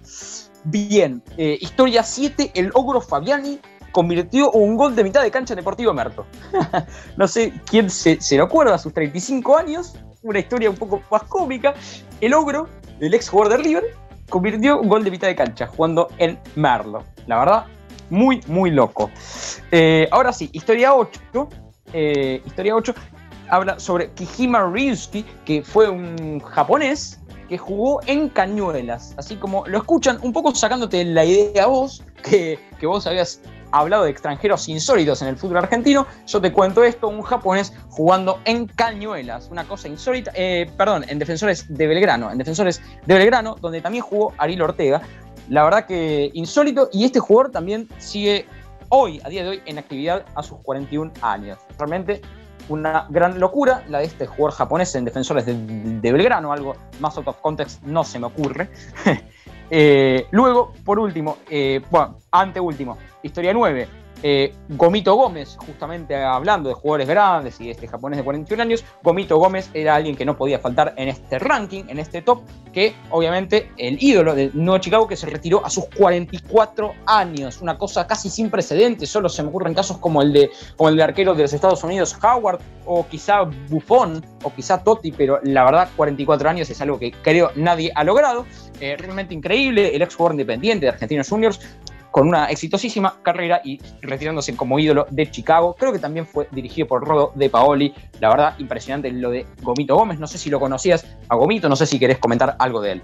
[0.65, 3.61] Bien, eh, historia 7, el ogro Fabiani
[3.95, 6.27] convirtió un gol de mitad de cancha en Deportivo Merto.
[7.17, 11.01] no sé quién se, se lo acuerda a sus 35 años, una historia un poco
[11.13, 11.75] más cómica.
[12.21, 13.85] El ogro, el ex jugador de River,
[14.29, 17.05] convirtió un gol de mitad de cancha jugando en Merlo.
[17.29, 17.67] La verdad,
[18.11, 19.11] muy, muy loco.
[19.71, 21.49] Eh, ahora sí, historia 8.
[21.93, 22.95] Eh, historia 8
[23.49, 29.15] habla sobre Kijima Ryusuke, que fue un japonés que jugó en Cañuelas.
[29.19, 33.41] Así como lo escuchan, un poco sacándote la idea a vos, que, que vos habías
[33.79, 38.41] hablado de extranjeros insólitos en el fútbol argentino, yo te cuento esto, un japonés jugando
[38.45, 43.57] en Cañuelas, una cosa insólita, eh, perdón, en Defensores de Belgrano, en Defensores de Belgrano,
[43.61, 45.03] donde también jugó Ariel Ortega,
[45.49, 48.47] la verdad que insólito, y este jugador también sigue
[48.89, 51.59] hoy, a día de hoy, en actividad a sus 41 años.
[51.79, 52.23] Realmente
[52.69, 57.29] una gran locura la de este jugador japonés en Defensores de, Belgrano, algo más out
[57.29, 58.69] of context no se me ocurre.
[59.77, 63.89] Eh, luego, por último, eh, bueno, ante último, historia 9,
[64.23, 68.85] eh, Gomito Gómez, justamente hablando de jugadores grandes y de este japonés de 41 años,
[69.03, 72.95] Gomito Gómez era alguien que no podía faltar en este ranking, en este top, que
[73.11, 78.07] obviamente el ídolo del Nuevo Chicago que se retiró a sus 44 años, una cosa
[78.07, 81.35] casi sin precedentes, solo se me ocurren casos como el de, como el de arquero
[81.35, 86.49] de los Estados Unidos, Howard, o quizá Buffon, o quizá Totti, pero la verdad 44
[86.49, 88.47] años es algo que creo nadie ha logrado,
[88.81, 91.61] eh, realmente increíble, el ex jugador independiente de Argentinos Juniors,
[92.11, 95.75] con una exitosísima carrera y retirándose como ídolo de Chicago.
[95.77, 97.93] Creo que también fue dirigido por Rodo de Paoli.
[98.21, 100.21] La verdad, impresionante lo de Gomito Gómez.
[100.21, 103.03] No sé si lo conocías a Gomito, no sé si querés comentar algo de él.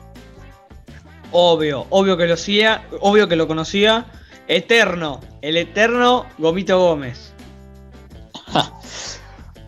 [1.32, 4.06] Obvio, obvio que lo hacía, obvio que lo conocía.
[4.46, 7.34] Eterno, el eterno Gomito Gómez.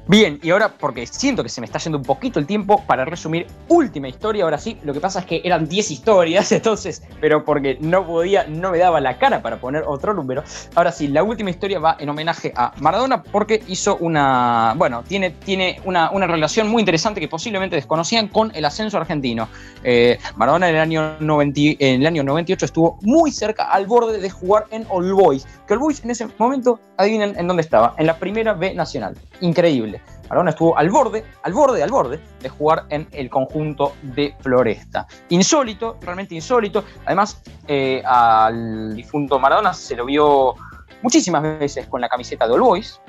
[0.08, 3.04] Bien, y ahora, porque siento que se me está yendo un poquito el tiempo para
[3.04, 7.44] resumir última historia, ahora sí, lo que pasa es que eran 10 historias, entonces, pero
[7.44, 10.42] porque no podía, no me daba la cara para poner otro número.
[10.74, 15.30] Ahora sí, la última historia va en homenaje a Maradona porque hizo una, bueno, tiene,
[15.30, 19.48] tiene una, relación muy interesante que posiblemente desconocían con el ascenso argentino.
[19.84, 24.18] Eh, Maradona en el, año 90, en el año 98 estuvo muy cerca, al borde
[24.18, 27.94] de jugar en All Boys, que All Boys en ese momento, adivinen en dónde estaba,
[27.98, 29.16] en la primera B Nacional.
[29.40, 30.01] Increíble.
[30.24, 35.06] Maradona estuvo al borde, al borde, al borde de jugar en el conjunto de Floresta.
[35.28, 36.84] Insólito, realmente insólito.
[37.04, 40.54] Además, eh, al difunto Maradona se lo vio
[41.02, 43.00] muchísimas veces con la camiseta de All Boys,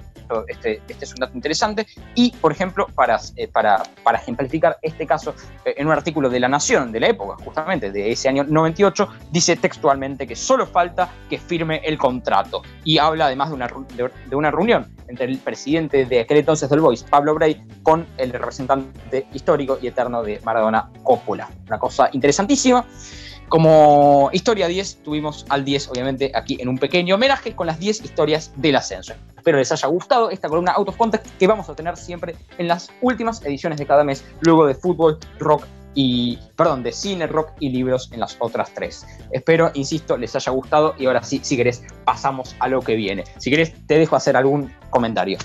[0.47, 1.88] este, este, es un dato interesante.
[2.15, 5.33] Y, por ejemplo, para, eh, para, para, ejemplificar este caso,
[5.65, 9.07] eh, en un artículo de La Nación de la época, justamente de ese año 98,
[9.31, 12.62] dice textualmente que solo falta que firme el contrato.
[12.83, 16.79] Y habla además de una, de, una reunión entre el presidente de aquel entonces del
[16.79, 21.49] Boys, Pablo Bray, con el representante histórico y eterno de Maradona, Coppola.
[21.67, 22.86] Una cosa interesantísima.
[23.49, 28.03] Como historia 10, tuvimos al 10, obviamente, aquí en un pequeño homenaje con las 10
[28.03, 29.13] historias del ascenso.
[29.38, 32.67] Espero les haya gustado esta columna Out of Context que vamos a tener siempre en
[32.67, 37.51] las últimas ediciones de cada mes, luego de fútbol, rock y, perdón, de cine, rock
[37.60, 39.06] y libros en las otras tres.
[39.32, 43.23] Espero, insisto, les haya gustado y ahora sí, si querés, pasamos a lo que viene.
[43.38, 45.38] Si querés, te dejo hacer algún comentario.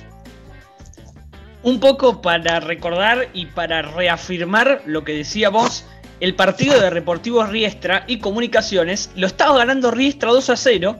[1.63, 5.85] Un poco para recordar y para reafirmar lo que decíamos
[6.21, 10.99] el partido de Reportivos Riestra y Comunicaciones lo estaba ganando Riestra 2 a 0,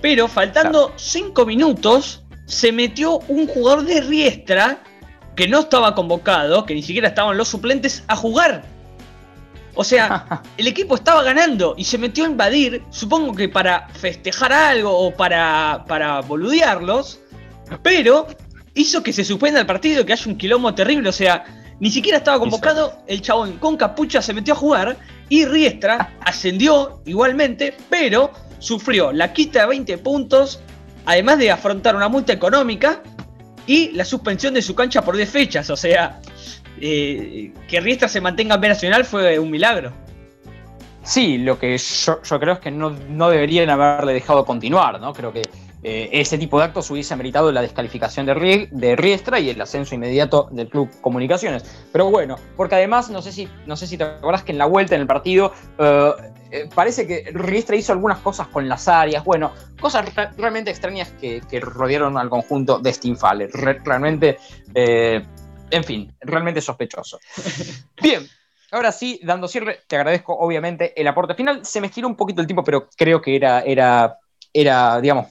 [0.00, 4.82] pero faltando 5 minutos se metió un jugador de Riestra
[5.36, 8.64] que no estaba convocado, que ni siquiera estaban los suplentes, a jugar.
[9.74, 14.52] O sea, el equipo estaba ganando y se metió a invadir, supongo que para festejar
[14.52, 17.20] algo o para, para boludearlos,
[17.82, 18.26] pero
[18.74, 21.08] hizo que se suspenda el partido, que haya un quilombo terrible.
[21.08, 21.44] O sea,
[21.80, 24.96] ni siquiera estaba convocado, el chabón con capucha se metió a jugar
[25.28, 30.60] y Riestra ascendió igualmente, pero sufrió la quita de 20 puntos,
[31.06, 33.02] además de afrontar una multa económica
[33.66, 35.70] y la suspensión de su cancha por 10 fechas.
[35.70, 36.20] O sea,
[36.80, 39.92] eh, que Riestra se mantenga en B Nacional fue un milagro.
[41.02, 45.14] Sí, lo que yo, creo es que no, no, deberían haberle dejado continuar, ¿no?
[45.14, 45.42] Creo que
[45.82, 49.94] eh, ese tipo de actos hubiese meritado la descalificación de, de, Riestra y el ascenso
[49.94, 51.64] inmediato del Club Comunicaciones.
[51.92, 54.66] Pero bueno, porque además, no sé si, no sé si te acuerdas que en la
[54.66, 56.12] vuelta en el partido eh,
[56.50, 61.42] eh, parece que Riestra hizo algunas cosas con las áreas, bueno, cosas realmente extrañas que,
[61.60, 63.48] rodearon al conjunto de Stinfale.
[63.48, 64.38] realmente,
[64.74, 67.20] en fin, realmente sospechoso.
[68.02, 68.26] Bien,
[68.70, 71.64] Ahora sí, dando cierre, te agradezco obviamente el aporte final.
[71.64, 74.18] Se me estiró un poquito el tiempo, pero creo que era, era,
[74.52, 75.28] era digamos,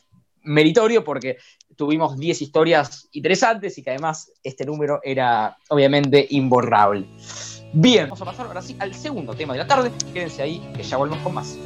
[0.48, 1.38] meritorio porque
[1.76, 7.06] tuvimos 10 historias interesantes y que además este número era obviamente imborrable.
[7.74, 9.92] Bien, vamos a pasar ahora sí al segundo tema de la tarde.
[10.14, 11.58] Quédense ahí, que ya volvemos con más.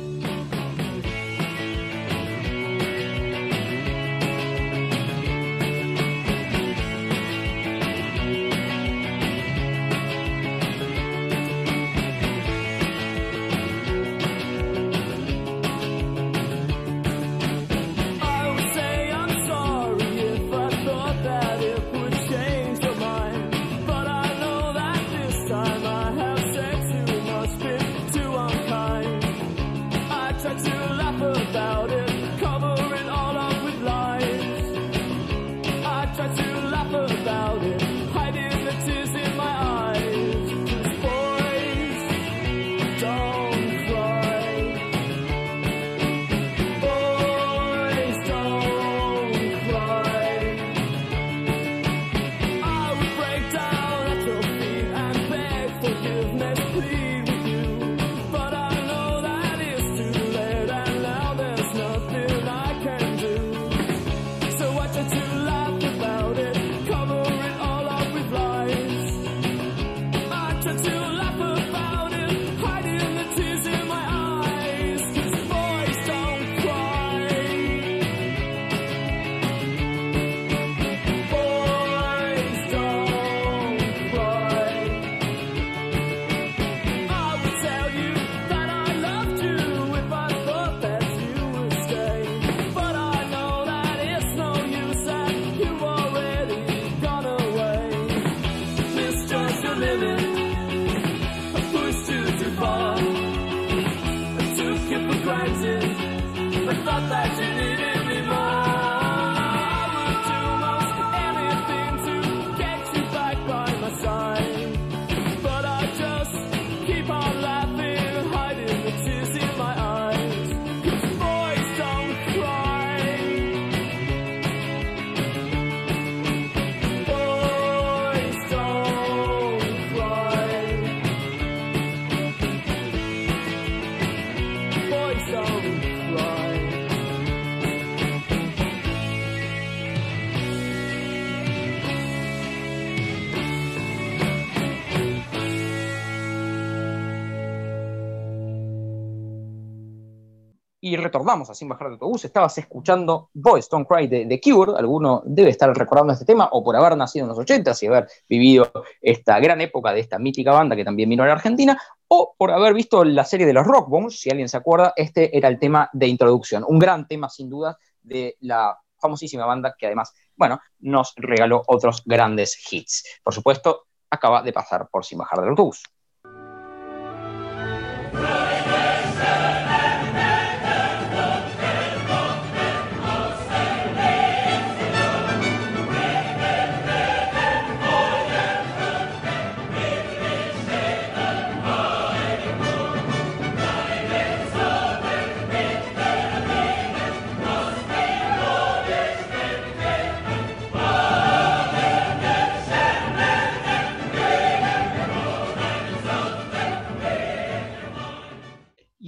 [150.91, 152.25] Y retornamos a Sin Bajar de Autobús.
[152.25, 154.73] Estabas escuchando Boys Don't Cry de The Cure.
[154.77, 158.09] Alguno debe estar recordando este tema o por haber nacido en los 80 y haber
[158.27, 162.35] vivido esta gran época de esta mítica banda que también vino a la Argentina, o
[162.37, 164.19] por haber visto la serie de los Rockbones.
[164.19, 166.65] Si alguien se acuerda, este era el tema de introducción.
[166.67, 172.03] Un gran tema, sin duda, de la famosísima banda que además, bueno, nos regaló otros
[172.05, 173.21] grandes hits.
[173.23, 175.83] Por supuesto, acaba de pasar por Sin Bajar del Autobús.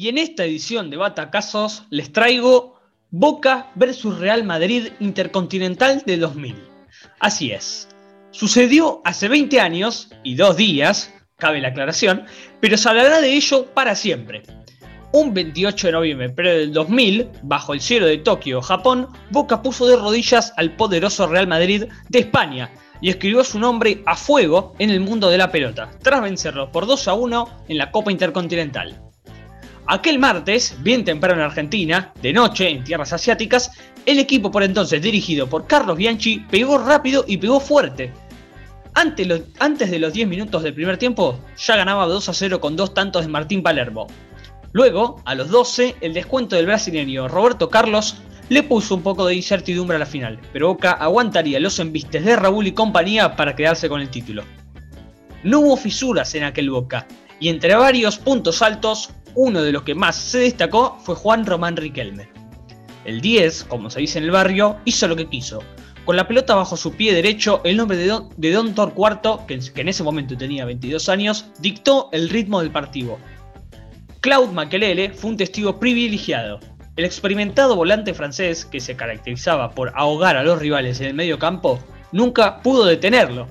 [0.04, 2.78] Y en esta edición de Batacazos les traigo
[3.10, 6.58] Boca versus Real Madrid Intercontinental de 2000.
[7.22, 7.88] Así es.
[8.32, 12.26] Sucedió hace 20 años y dos días, cabe la aclaración,
[12.60, 14.43] pero se hablará de ello para siempre.
[15.14, 19.95] Un 28 de noviembre del 2000, bajo el cielo de Tokio, Japón, Boca puso de
[19.95, 24.99] rodillas al poderoso Real Madrid de España y escribió su nombre a fuego en el
[24.99, 29.12] mundo de la pelota, tras vencerlo por 2 a 1 en la Copa Intercontinental.
[29.86, 33.72] Aquel martes, bien temprano en Argentina, de noche en tierras asiáticas,
[34.06, 38.14] el equipo por entonces dirigido por Carlos Bianchi pegó rápido y pegó fuerte.
[38.96, 42.94] Antes, de los 10 minutos del primer tiempo, ya ganaba 2 a 0 con dos
[42.94, 44.08] tantos de Martín Palermo.
[44.72, 48.18] Luego, a los 12, el descuento del brasileño Roberto Carlos
[48.50, 52.36] le puso un poco de incertidumbre a la final, pero Boca aguantaría los embistes de
[52.36, 54.44] Raúl y compañía para quedarse con el título.
[55.44, 57.08] No hubo fisuras en aquel Boca,
[57.40, 61.78] y entre varios puntos altos, uno de los que más se destacó fue Juan Román
[61.78, 62.30] Riquelme.
[63.06, 65.62] El 10, como se dice en el barrio, hizo lo que quiso.
[66.06, 68.52] Con la pelota bajo su pie derecho, el nombre de Don, de
[69.48, 73.18] que en ese momento tenía 22 años, dictó el ritmo del partido.
[74.20, 76.60] Claude Makelele fue un testigo privilegiado.
[76.96, 81.40] El experimentado volante francés, que se caracterizaba por ahogar a los rivales en el medio
[81.40, 81.80] campo,
[82.12, 83.48] nunca pudo detenerlo.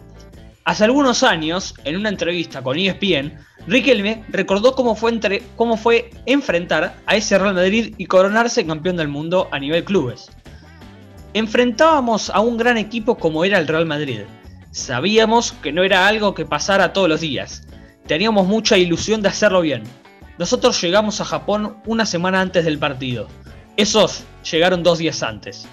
[0.64, 3.36] Hace algunos años, en una entrevista con ESPN,
[3.66, 9.58] Riquelme recordó cómo fue, enfrentar a ese Real Madrid y coronarse campeón del mundo a
[9.58, 10.30] nivel clubes.
[11.34, 14.20] Enfrentábamos a un gran equipo como era el Real Madrid.
[14.70, 17.66] Sabíamos que no era algo que pasara todos los días.
[18.06, 19.82] Teníamos mucha ilusión de hacerlo bien.
[20.38, 23.26] Nosotros llegamos a Japón una semana antes del partido.
[23.76, 25.66] Esos llegaron dos días antes.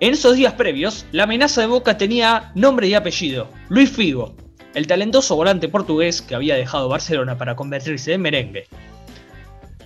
[0.00, 4.34] En esos días previos, la amenaza de Boca tenía nombre y apellido, Luis Figo,
[4.74, 8.66] el talentoso volante portugués que había dejado Barcelona para convertirse en merengue.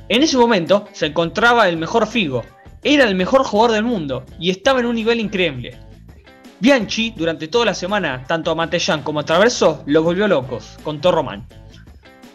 [0.08, 2.42] En ese momento se encontraba el mejor Figo,
[2.82, 5.76] era el mejor jugador del mundo y estaba en un nivel increíble.
[6.60, 11.12] Bianchi, durante toda la semana, tanto a Matellán como a Traverso, lo volvió locos, contó
[11.12, 11.46] Román.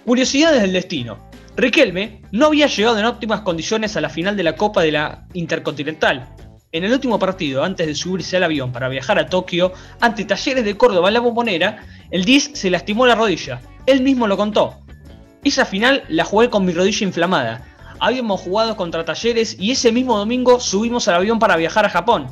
[0.05, 1.29] Curiosidades del destino.
[1.55, 5.25] Riquelme no había llegado en óptimas condiciones a la final de la Copa de la
[5.33, 6.29] Intercontinental.
[6.73, 10.65] En el último partido, antes de subirse al avión para viajar a Tokio, ante Talleres
[10.65, 13.61] de Córdoba en la bombonera, el 10 se lastimó la rodilla.
[13.85, 14.79] Él mismo lo contó.
[15.43, 17.63] Esa final la jugué con mi rodilla inflamada.
[17.99, 22.25] Habíamos jugado contra Talleres y ese mismo domingo subimos al avión para viajar a Japón.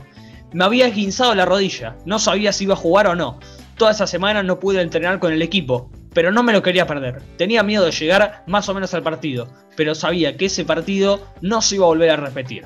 [0.54, 3.40] Me había esguinzado la rodilla, no sabía si iba a jugar o no.
[3.78, 7.22] Toda esa semana no pude entrenar con el equipo, pero no me lo quería perder.
[7.38, 11.62] Tenía miedo de llegar más o menos al partido, pero sabía que ese partido no
[11.62, 12.66] se iba a volver a repetir.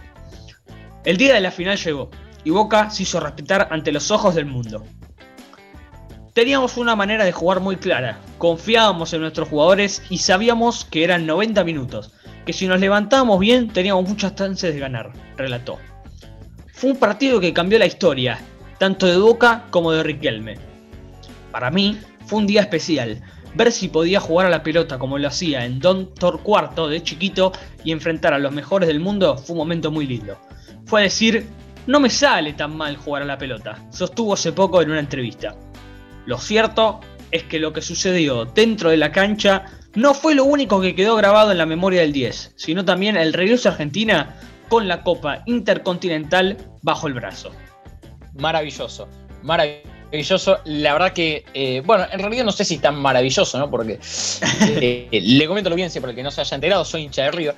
[1.05, 2.09] El día de la final llegó,
[2.43, 4.83] y Boca se hizo respetar ante los ojos del mundo.
[6.33, 11.27] Teníamos una manera de jugar muy clara, confiábamos en nuestros jugadores y sabíamos que eran
[11.27, 12.11] 90 minutos,
[12.43, 15.77] que si nos levantábamos bien teníamos muchas chances de ganar, relató.
[16.73, 18.39] Fue un partido que cambió la historia,
[18.79, 20.57] tanto de Boca como de Riquelme.
[21.51, 23.21] Para mí, fue un día especial,
[23.53, 27.03] ver si podía jugar a la pelota como lo hacía en Don Tor Cuarto de
[27.03, 27.51] chiquito
[27.83, 30.35] y enfrentar a los mejores del mundo fue un momento muy lindo.
[30.85, 31.47] Fue decir,
[31.87, 35.55] no me sale tan mal jugar a la pelota, sostuvo hace poco en una entrevista.
[36.25, 36.99] Lo cierto
[37.31, 39.65] es que lo que sucedió dentro de la cancha
[39.95, 43.33] no fue lo único que quedó grabado en la memoria del 10, sino también el
[43.33, 44.35] regreso a Argentina
[44.67, 47.51] con la Copa Intercontinental bajo el brazo.
[48.33, 49.07] Maravilloso,
[49.43, 49.94] maravilloso.
[50.65, 53.69] La verdad que, eh, bueno, en realidad no sé si tan maravilloso, ¿no?
[53.69, 53.99] Porque
[54.61, 57.31] eh, le comento lo bien siempre el que no se haya enterado, soy hincha de
[57.31, 57.53] Río,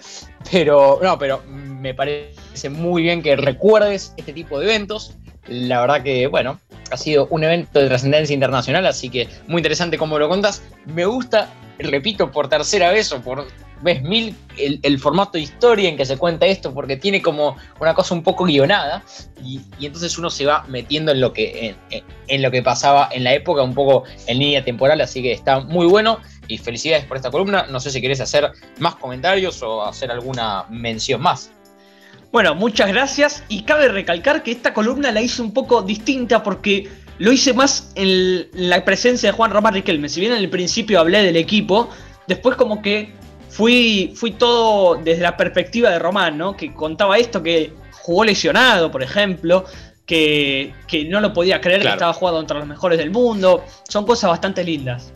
[0.52, 5.16] pero no, pero me parece muy bien que recuerdes este tipo de eventos.
[5.48, 6.60] La verdad que, bueno,
[6.92, 10.62] ha sido un evento de trascendencia internacional, así que muy interesante cómo lo contas.
[10.86, 13.48] Me gusta, repito, por tercera vez o por
[13.82, 17.94] ves mil el, formato de historia en que se cuenta esto, porque tiene como una
[17.94, 19.04] cosa un poco guionada,
[19.44, 21.76] y, entonces uno se va metiendo en lo, que,
[22.28, 25.60] en, lo que pasaba en la época, un poco en línea temporal, así que está
[25.60, 26.20] muy bueno.
[26.50, 27.66] Y felicidades por esta columna.
[27.70, 28.50] No sé si querés hacer
[28.80, 31.52] más comentarios o hacer alguna mención más.
[32.32, 33.44] Bueno, muchas gracias.
[33.50, 36.88] Y cabe recalcar que esta columna la hice un poco distinta porque
[37.20, 40.08] lo hice más en la presencia de Juan Román Riquelme.
[40.08, 41.90] Si bien en el principio hablé del equipo,
[42.28, 43.14] después como que
[43.58, 46.56] fui, fui todo desde la perspectiva de Román, ¿no?
[46.56, 49.66] Que contaba esto, que jugó lesionado, por ejemplo,
[50.06, 50.74] que,
[51.10, 53.64] no lo podía creer que estaba jugando contra los mejores del mundo.
[53.90, 55.12] Son cosas bastante lindas.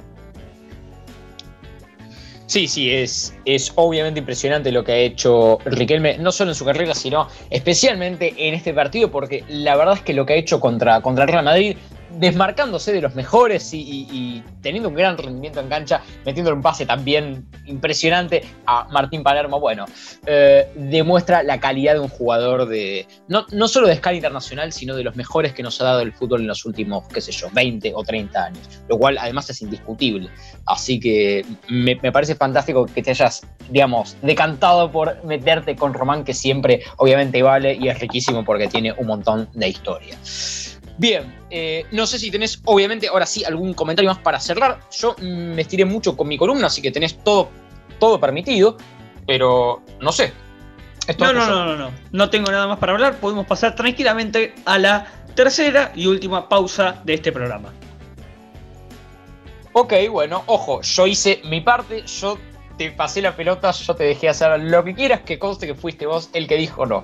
[2.48, 6.66] Sí, sí, es, es obviamente impresionante lo que ha hecho Riquelme, no solo en su
[6.66, 10.60] carrera, sino especialmente en este partido, porque la verdad es que lo que ha hecho
[10.60, 11.78] contra, contra el Real Madrid
[12.20, 17.46] desmarcándose de los mejores y, teniendo un gran rendimiento en cancha, metiéndole un pase también
[17.66, 19.86] impresionante a Martín Palermo, bueno,
[20.26, 24.96] eh, demuestra la calidad de un jugador de, no, no solo de escala internacional, sino
[24.96, 27.50] de los mejores que nos ha dado el fútbol en los últimos, qué sé yo,
[27.52, 30.30] 20 o 30 años, lo cual además es indiscutible.
[30.66, 36.24] Así que me, me parece fantástico que te hayas, digamos, decantado por meterte con Román,
[36.24, 40.18] que siempre obviamente vale y es riquísimo porque tiene un montón de historia.
[41.02, 44.82] Bien, eh, no sé si tenés, obviamente, ahora sí, algún comentario más para cerrar.
[44.92, 47.50] Yo me estiré mucho con mi columna, así que tenés todo,
[47.98, 48.78] todo permitido,
[49.26, 50.32] pero no sé.
[51.18, 51.92] no, no, no, no, no.
[52.12, 53.16] No tengo nada más para hablar.
[53.16, 57.74] Podemos pasar tranquilamente a la tercera y última pausa de este programa.
[59.74, 62.38] Ok, bueno, ojo, yo hice mi parte, yo
[62.82, 66.08] te pasé la pelota, yo te dejé hacer lo que quieras, que conste que fuiste
[66.08, 67.04] vos el que dijo no.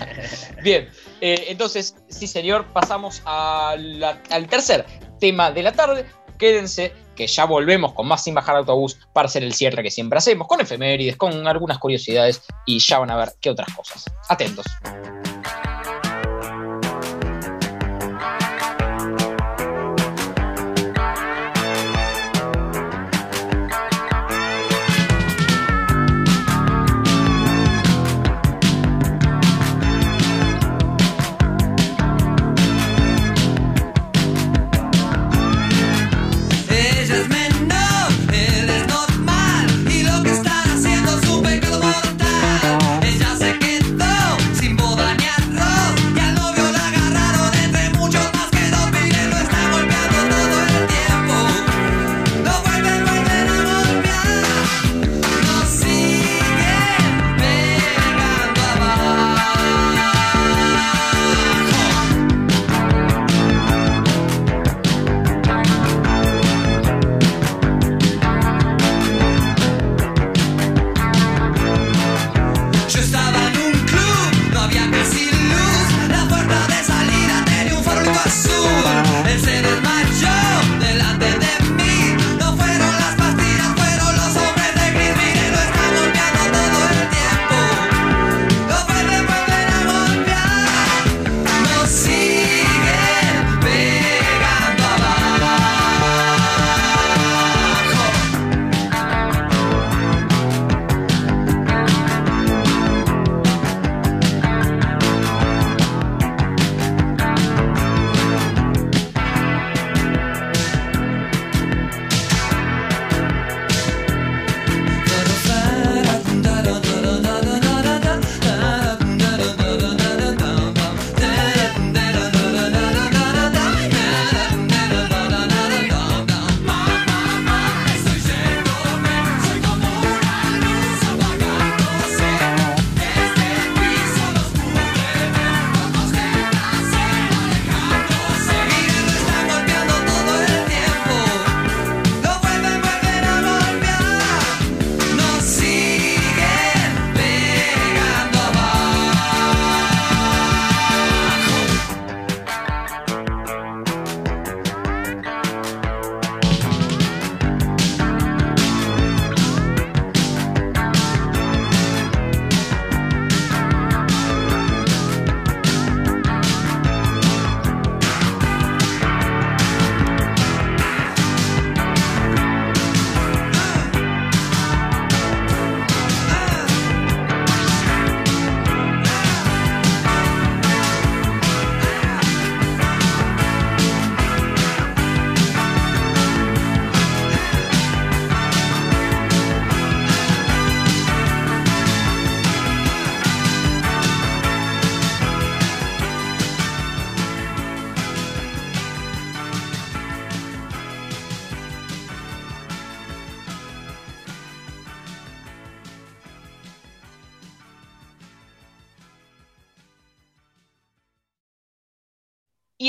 [0.62, 0.88] Bien,
[1.20, 4.86] eh, entonces, sí señor, pasamos al tercer
[5.18, 6.06] tema de la tarde.
[6.38, 10.18] Quédense, que ya volvemos con más sin bajar autobús para hacer el cierre que siempre
[10.18, 14.04] hacemos, con efemérides, con algunas curiosidades y ya van a ver qué otras cosas.
[14.28, 14.66] Atentos.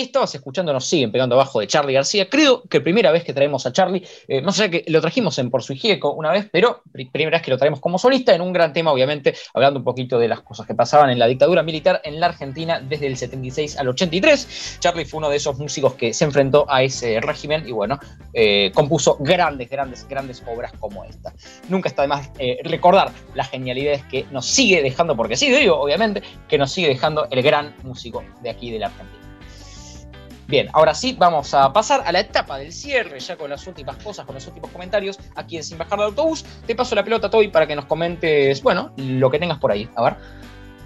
[0.10, 2.30] Estabas escuchando Nos siguen pegando abajo de Charlie García.
[2.30, 5.49] Creo que primera vez que traemos a Charlie, eh, no sé que lo trajimos en
[5.49, 8.51] Por su Gieco una vez, pero primera vez que lo traemos como solista en un
[8.51, 12.01] gran tema, obviamente, hablando un poquito de las cosas que pasaban en la dictadura militar
[12.03, 14.78] en la Argentina desde el 76 al 83.
[14.80, 17.99] Charlie fue uno de esos músicos que se enfrentó a ese régimen y bueno,
[18.34, 21.34] eh, compuso grandes, grandes, grandes obras como esta.
[21.70, 25.80] Nunca está de más eh, recordar las genialidades que nos sigue dejando, porque sí, digo,
[25.80, 29.18] obviamente, que nos sigue dejando el gran músico de aquí de la Argentina.
[30.49, 33.97] Bien, ahora sí, vamos a pasar a la etapa del cierre, ya con las últimas
[33.97, 36.43] cosas, con los últimos comentarios, aquí en Sin Bajar de Autobús.
[36.65, 39.87] Te paso la pelota, Toby, para que nos comentes, bueno, lo que tengas por ahí.
[39.95, 40.15] A ver.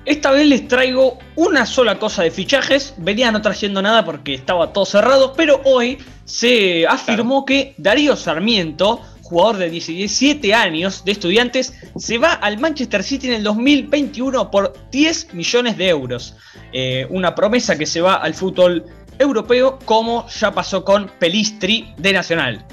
[0.03, 2.93] Esta vez les traigo una sola cosa de fichajes.
[2.97, 8.99] Venía no trayendo nada porque estaba todo cerrado, pero hoy se afirmó que Darío Sarmiento,
[9.21, 14.73] jugador de 17 años de estudiantes, se va al Manchester City en el 2021 por
[14.91, 16.35] 10 millones de euros.
[16.73, 18.83] Eh, una promesa que se va al fútbol
[19.19, 22.65] europeo, como ya pasó con Pelistri de Nacional.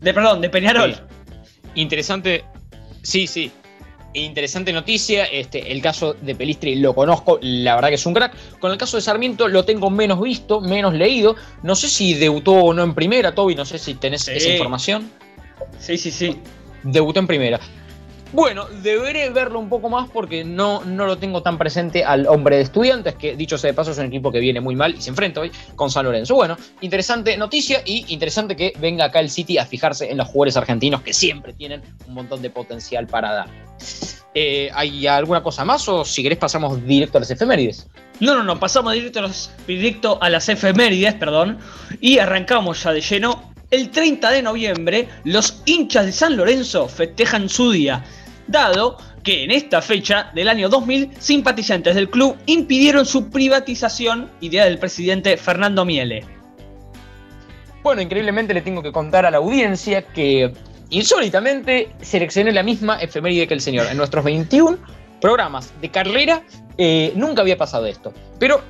[0.00, 0.94] De perdón, de Peñarol.
[1.74, 2.44] Interesante.
[3.02, 3.50] Sí, sí.
[4.12, 5.24] Interesante noticia.
[5.24, 8.34] Este, el caso de Pelistri lo conozco, la verdad que es un crack.
[8.60, 11.36] Con el caso de Sarmiento lo tengo menos visto, menos leído.
[11.62, 13.54] No sé si debutó o no en primera, Toby.
[13.54, 15.10] No sé si tenés esa información.
[15.78, 16.38] Sí, sí, sí.
[16.82, 17.60] Debutó en primera.
[18.34, 22.56] Bueno, deberé verlo un poco más porque no, no lo tengo tan presente al hombre
[22.56, 25.00] de estudiantes, que dicho sea de paso es un equipo que viene muy mal y
[25.00, 26.34] se enfrenta hoy con San Lorenzo.
[26.34, 30.56] Bueno, interesante noticia y interesante que venga acá el City a fijarse en los jugadores
[30.56, 33.48] argentinos que siempre tienen un montón de potencial para dar.
[34.34, 37.86] Eh, ¿Hay alguna cosa más o si querés pasamos directo a las efemérides?
[38.18, 41.60] No, no, no, pasamos directo a, los, directo a las efemérides, perdón,
[42.00, 43.54] y arrancamos ya de lleno.
[43.70, 48.04] El 30 de noviembre, los hinchas de San Lorenzo festejan su día
[48.46, 54.64] dado que en esta fecha del año 2000 simpatizantes del club impidieron su privatización, idea
[54.64, 56.24] del presidente Fernando Miele.
[57.82, 60.52] Bueno, increíblemente le tengo que contar a la audiencia que
[60.90, 63.86] insólitamente seleccioné la misma efeméride que el señor.
[63.90, 64.78] En nuestros 21
[65.20, 66.42] programas de carrera
[66.76, 68.12] eh, nunca había pasado esto.
[68.38, 68.62] Pero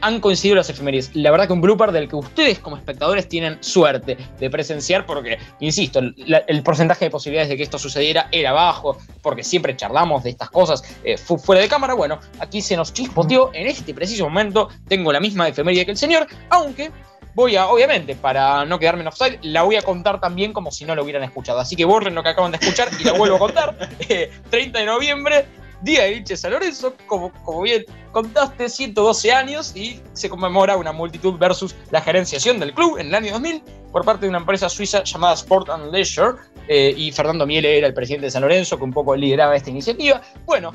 [0.00, 1.14] han coincidido las efemérides.
[1.14, 5.38] La verdad que un blooper del que ustedes como espectadores tienen suerte de presenciar porque,
[5.60, 10.30] insisto, el porcentaje de posibilidades de que esto sucediera era bajo, porque siempre charlamos de
[10.30, 11.94] estas cosas eh, fuera de cámara.
[11.94, 14.68] Bueno, aquí se nos chispoteó en este preciso momento.
[14.88, 16.90] Tengo la misma efeméride que el señor, aunque
[17.34, 20.84] voy a, obviamente, para no quedarme en offside, la voy a contar también como si
[20.84, 21.58] no lo hubieran escuchado.
[21.58, 23.76] Así que borren lo que acaban de escuchar y la vuelvo a contar.
[23.98, 24.08] 30
[24.50, 25.46] eh, de noviembre
[25.82, 30.92] Día de Vinche San Lorenzo, como, como bien contaste, 112 años y se conmemora una
[30.92, 33.62] multitud versus la gerenciación del club en el año 2000
[33.92, 37.86] por parte de una empresa suiza llamada Sport and Leisure eh, y Fernando Miele era
[37.86, 40.20] el presidente de San Lorenzo que un poco lideraba esta iniciativa.
[40.44, 40.72] Bueno,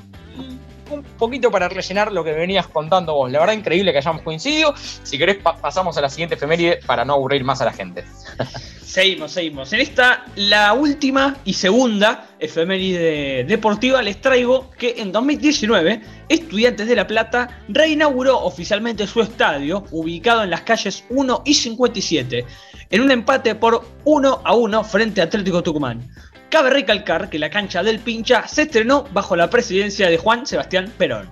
[0.91, 3.31] un poquito para rellenar lo que venías contando vos.
[3.31, 4.73] La verdad, increíble que hayamos coincidido.
[4.75, 8.03] Si querés, pasamos a la siguiente efeméride para no aburrir más a la gente.
[8.85, 9.71] seguimos, seguimos.
[9.73, 16.95] En esta, la última y segunda efeméride deportiva, les traigo que en 2019, Estudiantes de
[16.95, 22.45] La Plata reinauguró oficialmente su estadio, ubicado en las calles 1 y 57,
[22.89, 26.09] en un empate por 1 a 1 frente a Atlético Tucumán.
[26.51, 30.93] Cabe recalcar que la cancha del Pincha se estrenó bajo la presidencia de Juan Sebastián
[30.97, 31.31] Perón.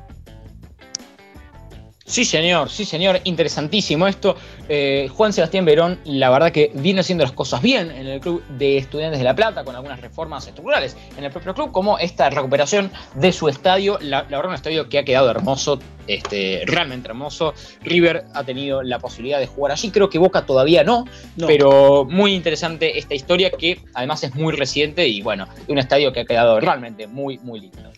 [2.06, 4.38] Sí, señor, sí, señor, interesantísimo esto.
[4.70, 8.42] Eh, Juan Sebastián Verón, la verdad que viene haciendo las cosas bien en el Club
[8.48, 12.30] de Estudiantes de La Plata, con algunas reformas estructurales en el propio club, como esta
[12.30, 14.00] recuperación de su estadio.
[14.02, 15.80] La, verdad, un estadio que ha quedado hermoso,
[16.10, 17.54] este, realmente hermoso.
[17.82, 21.06] River ha tenido la posibilidad de jugar allí, creo que Boca todavía no,
[21.46, 26.22] pero muy interesante esta historia que además es muy reciente y bueno, un estadio que
[26.22, 27.92] ha quedado realmente muy, muy lindo.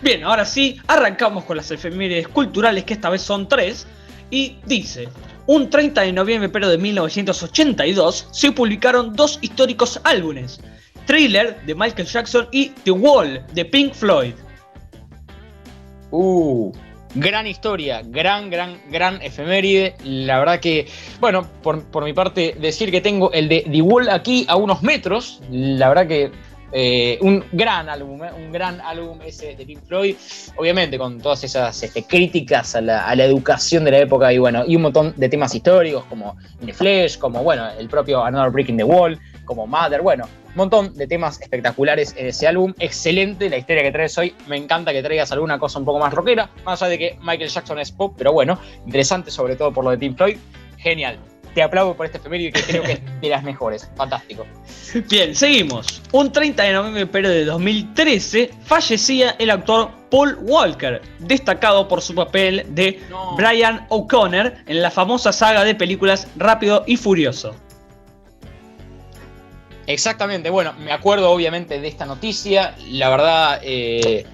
[0.00, 3.86] Bien, ahora sí, arrancamos con las efemérides culturales, que esta vez son tres,
[4.30, 5.08] y dice,
[5.46, 10.60] un 30 de noviembre pero de 1982 se publicaron dos históricos álbumes,
[11.06, 14.34] Thriller de Michael Jackson y The Wall de Pink Floyd.
[16.10, 16.72] Uh,
[17.14, 19.94] gran historia, gran, gran, gran efeméride.
[20.04, 20.86] La verdad que,
[21.20, 24.82] bueno, por, por, mi parte, decir que tengo el de The Wall aquí a unos
[24.82, 26.30] metros, la verdad que
[26.70, 30.16] eh, un gran álbum, eh, un gran álbum ese de Pink Floyd,
[30.56, 34.76] obviamente con todas esas este, críticas a la, educación de la época y bueno, y
[34.76, 38.68] un montón de temas históricos como In the Flesh, como bueno, el propio Another Brick
[38.68, 40.28] in the Wall, como Mother, bueno,
[40.58, 44.92] montón de temas espectaculares en ese álbum, excelente la historia que traes hoy, me encanta
[44.92, 47.90] que traigas alguna cosa un poco más rockera, más allá de que Michael Jackson es
[47.90, 50.36] pop, pero bueno, interesante sobre todo por lo de Pink Floyd,
[50.76, 51.18] genial.
[51.54, 53.90] te aplaudo por este efeméride que creo que es de las mejores.
[53.96, 54.46] Fantástico.
[55.10, 56.02] Bien, seguimos.
[56.12, 62.64] Un 30 de noviembre de 2013 fallecía el actor Paul Walker, destacado por su papel
[62.70, 63.00] de
[63.36, 67.54] Brian O'Connor en la famosa saga de películas Rápido y Furioso.
[69.88, 72.76] Exactamente, bueno, me acuerdo obviamente de esta noticia.
[72.90, 74.26] La verdad, eh,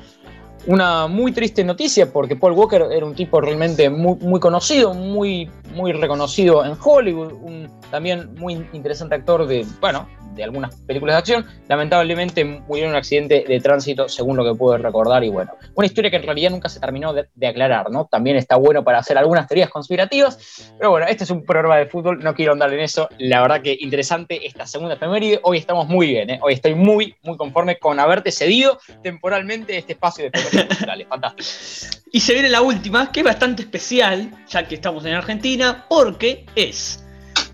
[0.67, 5.49] una muy triste noticia porque Paul Walker era un tipo realmente muy, muy conocido, muy,
[5.75, 11.19] muy reconocido en Hollywood, un también muy interesante actor de, bueno, de algunas películas de
[11.19, 11.47] acción.
[11.69, 15.87] Lamentablemente murió en un accidente de tránsito, según lo que pude recordar, y bueno, una
[15.87, 18.07] historia que en realidad nunca se terminó de, aclarar, ¿no?
[18.07, 21.87] También está bueno para hacer algunas teorías conspirativas, pero bueno, este es un programa de
[21.87, 23.09] fútbol, no quiero andar en eso.
[23.19, 25.41] La verdad que interesante esta segunda efeméride.
[25.43, 26.41] Hoy estamos muy bien, ¿eh?
[26.43, 32.04] Hoy estoy muy, muy conforme con haberte cedido temporalmente este espacio de efemérides Fantástico.
[32.15, 36.47] Y se viene la última, que es bastante especial, ya que estamos en Argentina, porque
[36.55, 37.05] es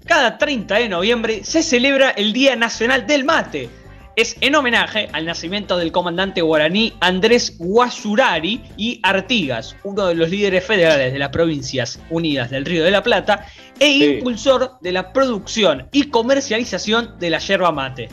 [0.05, 3.71] cada 30 de noviembre se celebra el Día Nacional del Mate.
[4.17, 10.29] Es en homenaje al nacimiento del comandante guaraní Andrés Guasurari y Artigas, uno de los
[10.29, 13.47] líderes federales de las provincias unidas del Río de la Plata
[13.79, 18.11] e impulsor de la producción y comercialización de la yerba mate.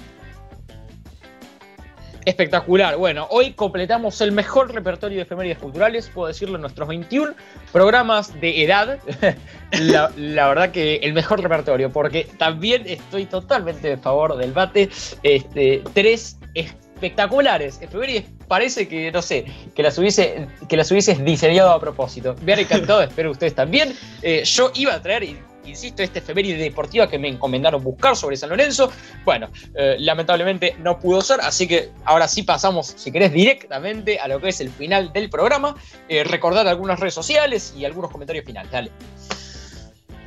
[2.27, 2.97] Espectacular.
[2.97, 7.33] Bueno, hoy completamos el mejor repertorio de efemérides culturales, puedo decirlo, nuestros 21
[7.71, 8.99] programas de edad.
[9.71, 10.09] la,
[10.49, 14.89] verdad que el mejor repertorio, porque también estoy totalmente a favor del bate.
[15.23, 18.25] Este, tres espectaculares efemérides.
[18.49, 22.35] Parece que, no sé, que las, hubiese, que las diseñado a propósito.
[22.43, 23.95] Me han encantado, espero ustedes también.
[24.21, 25.23] Eh, yo iba a traer,
[25.67, 28.91] insisto, esta efeméride deportiva que me encomendaron buscar sobre San Lorenzo.
[29.25, 34.27] Bueno, eh, lamentablemente no pudo ser, así que ahora sí pasamos, si querés, directamente a
[34.27, 35.75] lo que es el final del programa.
[36.09, 38.71] Eh, recordar algunas redes sociales y algunos comentarios finales.
[38.71, 38.91] Dale.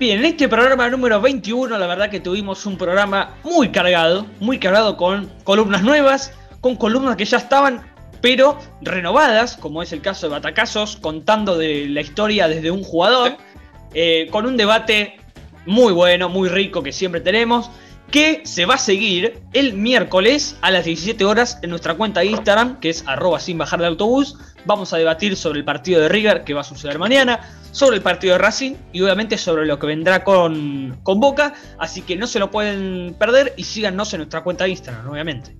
[0.00, 4.58] Bien, en este programa número 21, la verdad que tuvimos un programa muy cargado, muy
[4.58, 6.32] cargado con columnas nuevas,
[6.62, 7.82] con columnas que ya estaban,
[8.22, 13.36] pero renovadas, como es el caso de Batacazos, contando de la historia desde un jugador,
[13.92, 15.19] eh, con un debate
[15.66, 17.70] muy bueno, muy rico que siempre tenemos,
[18.10, 22.26] que se va a seguir el miércoles a las 17 horas en nuestra cuenta de
[22.26, 24.36] Instagram, que es arroba sin bajar de autobús.
[24.66, 27.40] Vamos a debatir sobre el partido de River que va a suceder mañana,
[27.70, 31.54] sobre el partido de Racing y obviamente sobre lo que vendrá con, con Boca.
[31.78, 35.56] Así que no se lo pueden perder y síganos en nuestra cuenta de Instagram, obviamente.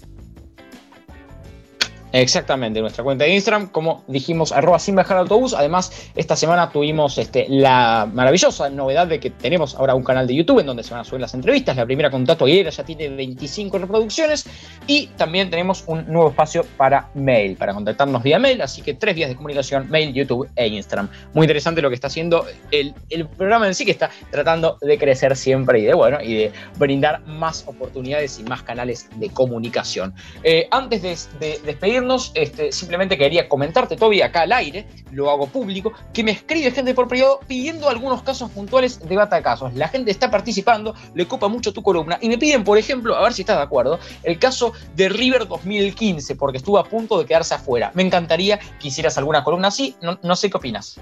[2.12, 5.54] Exactamente, nuestra cuenta de Instagram, como dijimos, arroba sin bajar autobús.
[5.54, 10.34] Además, esta semana tuvimos este, la maravillosa novedad de que tenemos ahora un canal de
[10.34, 11.76] YouTube en donde se van a subir las entrevistas.
[11.76, 14.44] La primera con Tato Aguilera ya tiene 25 reproducciones
[14.88, 18.60] y también tenemos un nuevo espacio para mail, para contactarnos vía mail.
[18.62, 21.08] Así que tres vías de comunicación, mail, YouTube e Instagram.
[21.32, 22.94] Muy interesante lo que está haciendo el,
[23.36, 27.20] programa en sí, que está tratando de crecer siempre y de, bueno, y de brindar
[27.26, 30.12] más oportunidades y más canales de comunicación.
[30.42, 31.99] Eh, antes de, de despedir
[32.34, 36.94] este, simplemente quería comentarte todavía acá al aire, lo hago público, que me escribe gente
[36.94, 39.74] por periodo pidiendo algunos casos puntuales de bata casos.
[39.74, 43.22] La gente está participando, le copa mucho tu columna y me piden, por ejemplo, a
[43.22, 47.26] ver si estás de acuerdo, el caso de River 2015, porque estuvo a punto de
[47.26, 47.90] quedarse afuera.
[47.94, 50.98] Me encantaría que hicieras alguna columna así, no, sé qué opinas.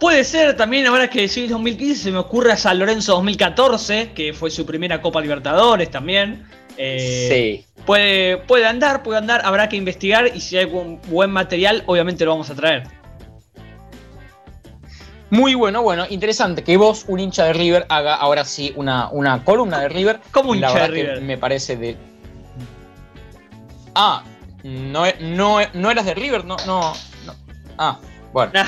[0.00, 4.32] Puede ser también, ahora que decís 2015, se me ocurre a San Lorenzo 2014, que
[4.32, 6.44] fue su primera Copa Libertadores también.
[6.76, 7.82] Eh, sí.
[7.84, 12.24] Puede, puede andar, puede andar, habrá que investigar y si hay buen, buen material, obviamente
[12.24, 12.84] lo vamos a traer.
[15.30, 19.42] Muy bueno, bueno, interesante que vos, un hincha de River, haga ahora sí una, una
[19.44, 20.20] columna de River.
[20.30, 21.20] ¿Cómo un hincha de River?
[21.22, 21.96] Me parece de.
[23.94, 24.22] Ah,
[24.62, 26.92] no, no, no eras de River, no, no.
[27.78, 27.98] Ah,
[28.32, 28.52] bueno.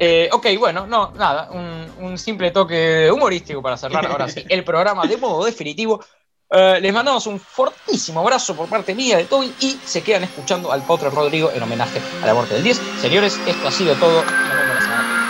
[0.00, 4.64] Eh, ok, bueno, no, nada, un, un simple toque humorístico para cerrar ahora sí el
[4.64, 6.04] programa de modo definitivo.
[6.50, 10.72] Eh, les mandamos un fortísimo abrazo por parte mía de Toby y se quedan escuchando
[10.72, 12.80] al Potro Rodrigo en homenaje a la muerte del 10.
[13.00, 14.22] Señores, esto ha sido todo.
[14.22, 15.23] Nos vemos la semana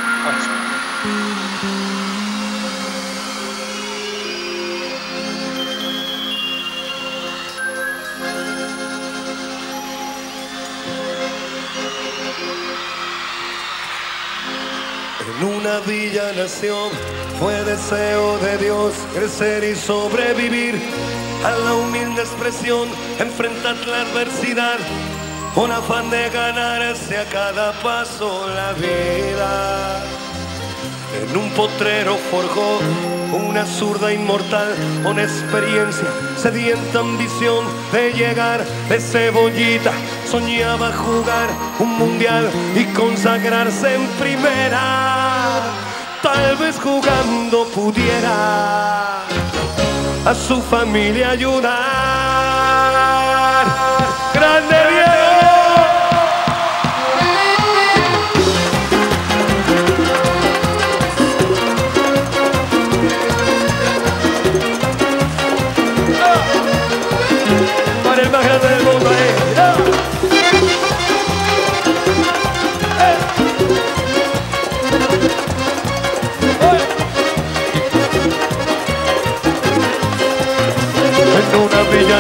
[15.27, 16.91] En una villa nación
[17.41, 20.79] fue deseo de Dios crecer y sobrevivir
[21.43, 24.77] a la humilde expresión, enfrentar la adversidad,
[25.57, 30.05] un afán de ganarse a cada paso la vida.
[31.22, 32.81] En un potrero forjó
[33.33, 34.75] una zurda inmortal,
[35.07, 39.93] una experiencia, sedienta ambición de llegar de cebollita
[40.35, 45.62] soñaba jugar un mundial y consagrarse en primera.
[46.22, 49.20] Tal vez jugando pudiera
[50.30, 51.74] a su familia ayudar.
[54.35, 54.84] Grande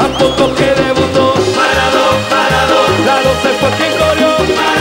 [0.00, 1.34] a poco que debutó.
[1.56, 2.78] Parado, parado.
[3.04, 4.79] La 12 fue quien corrió.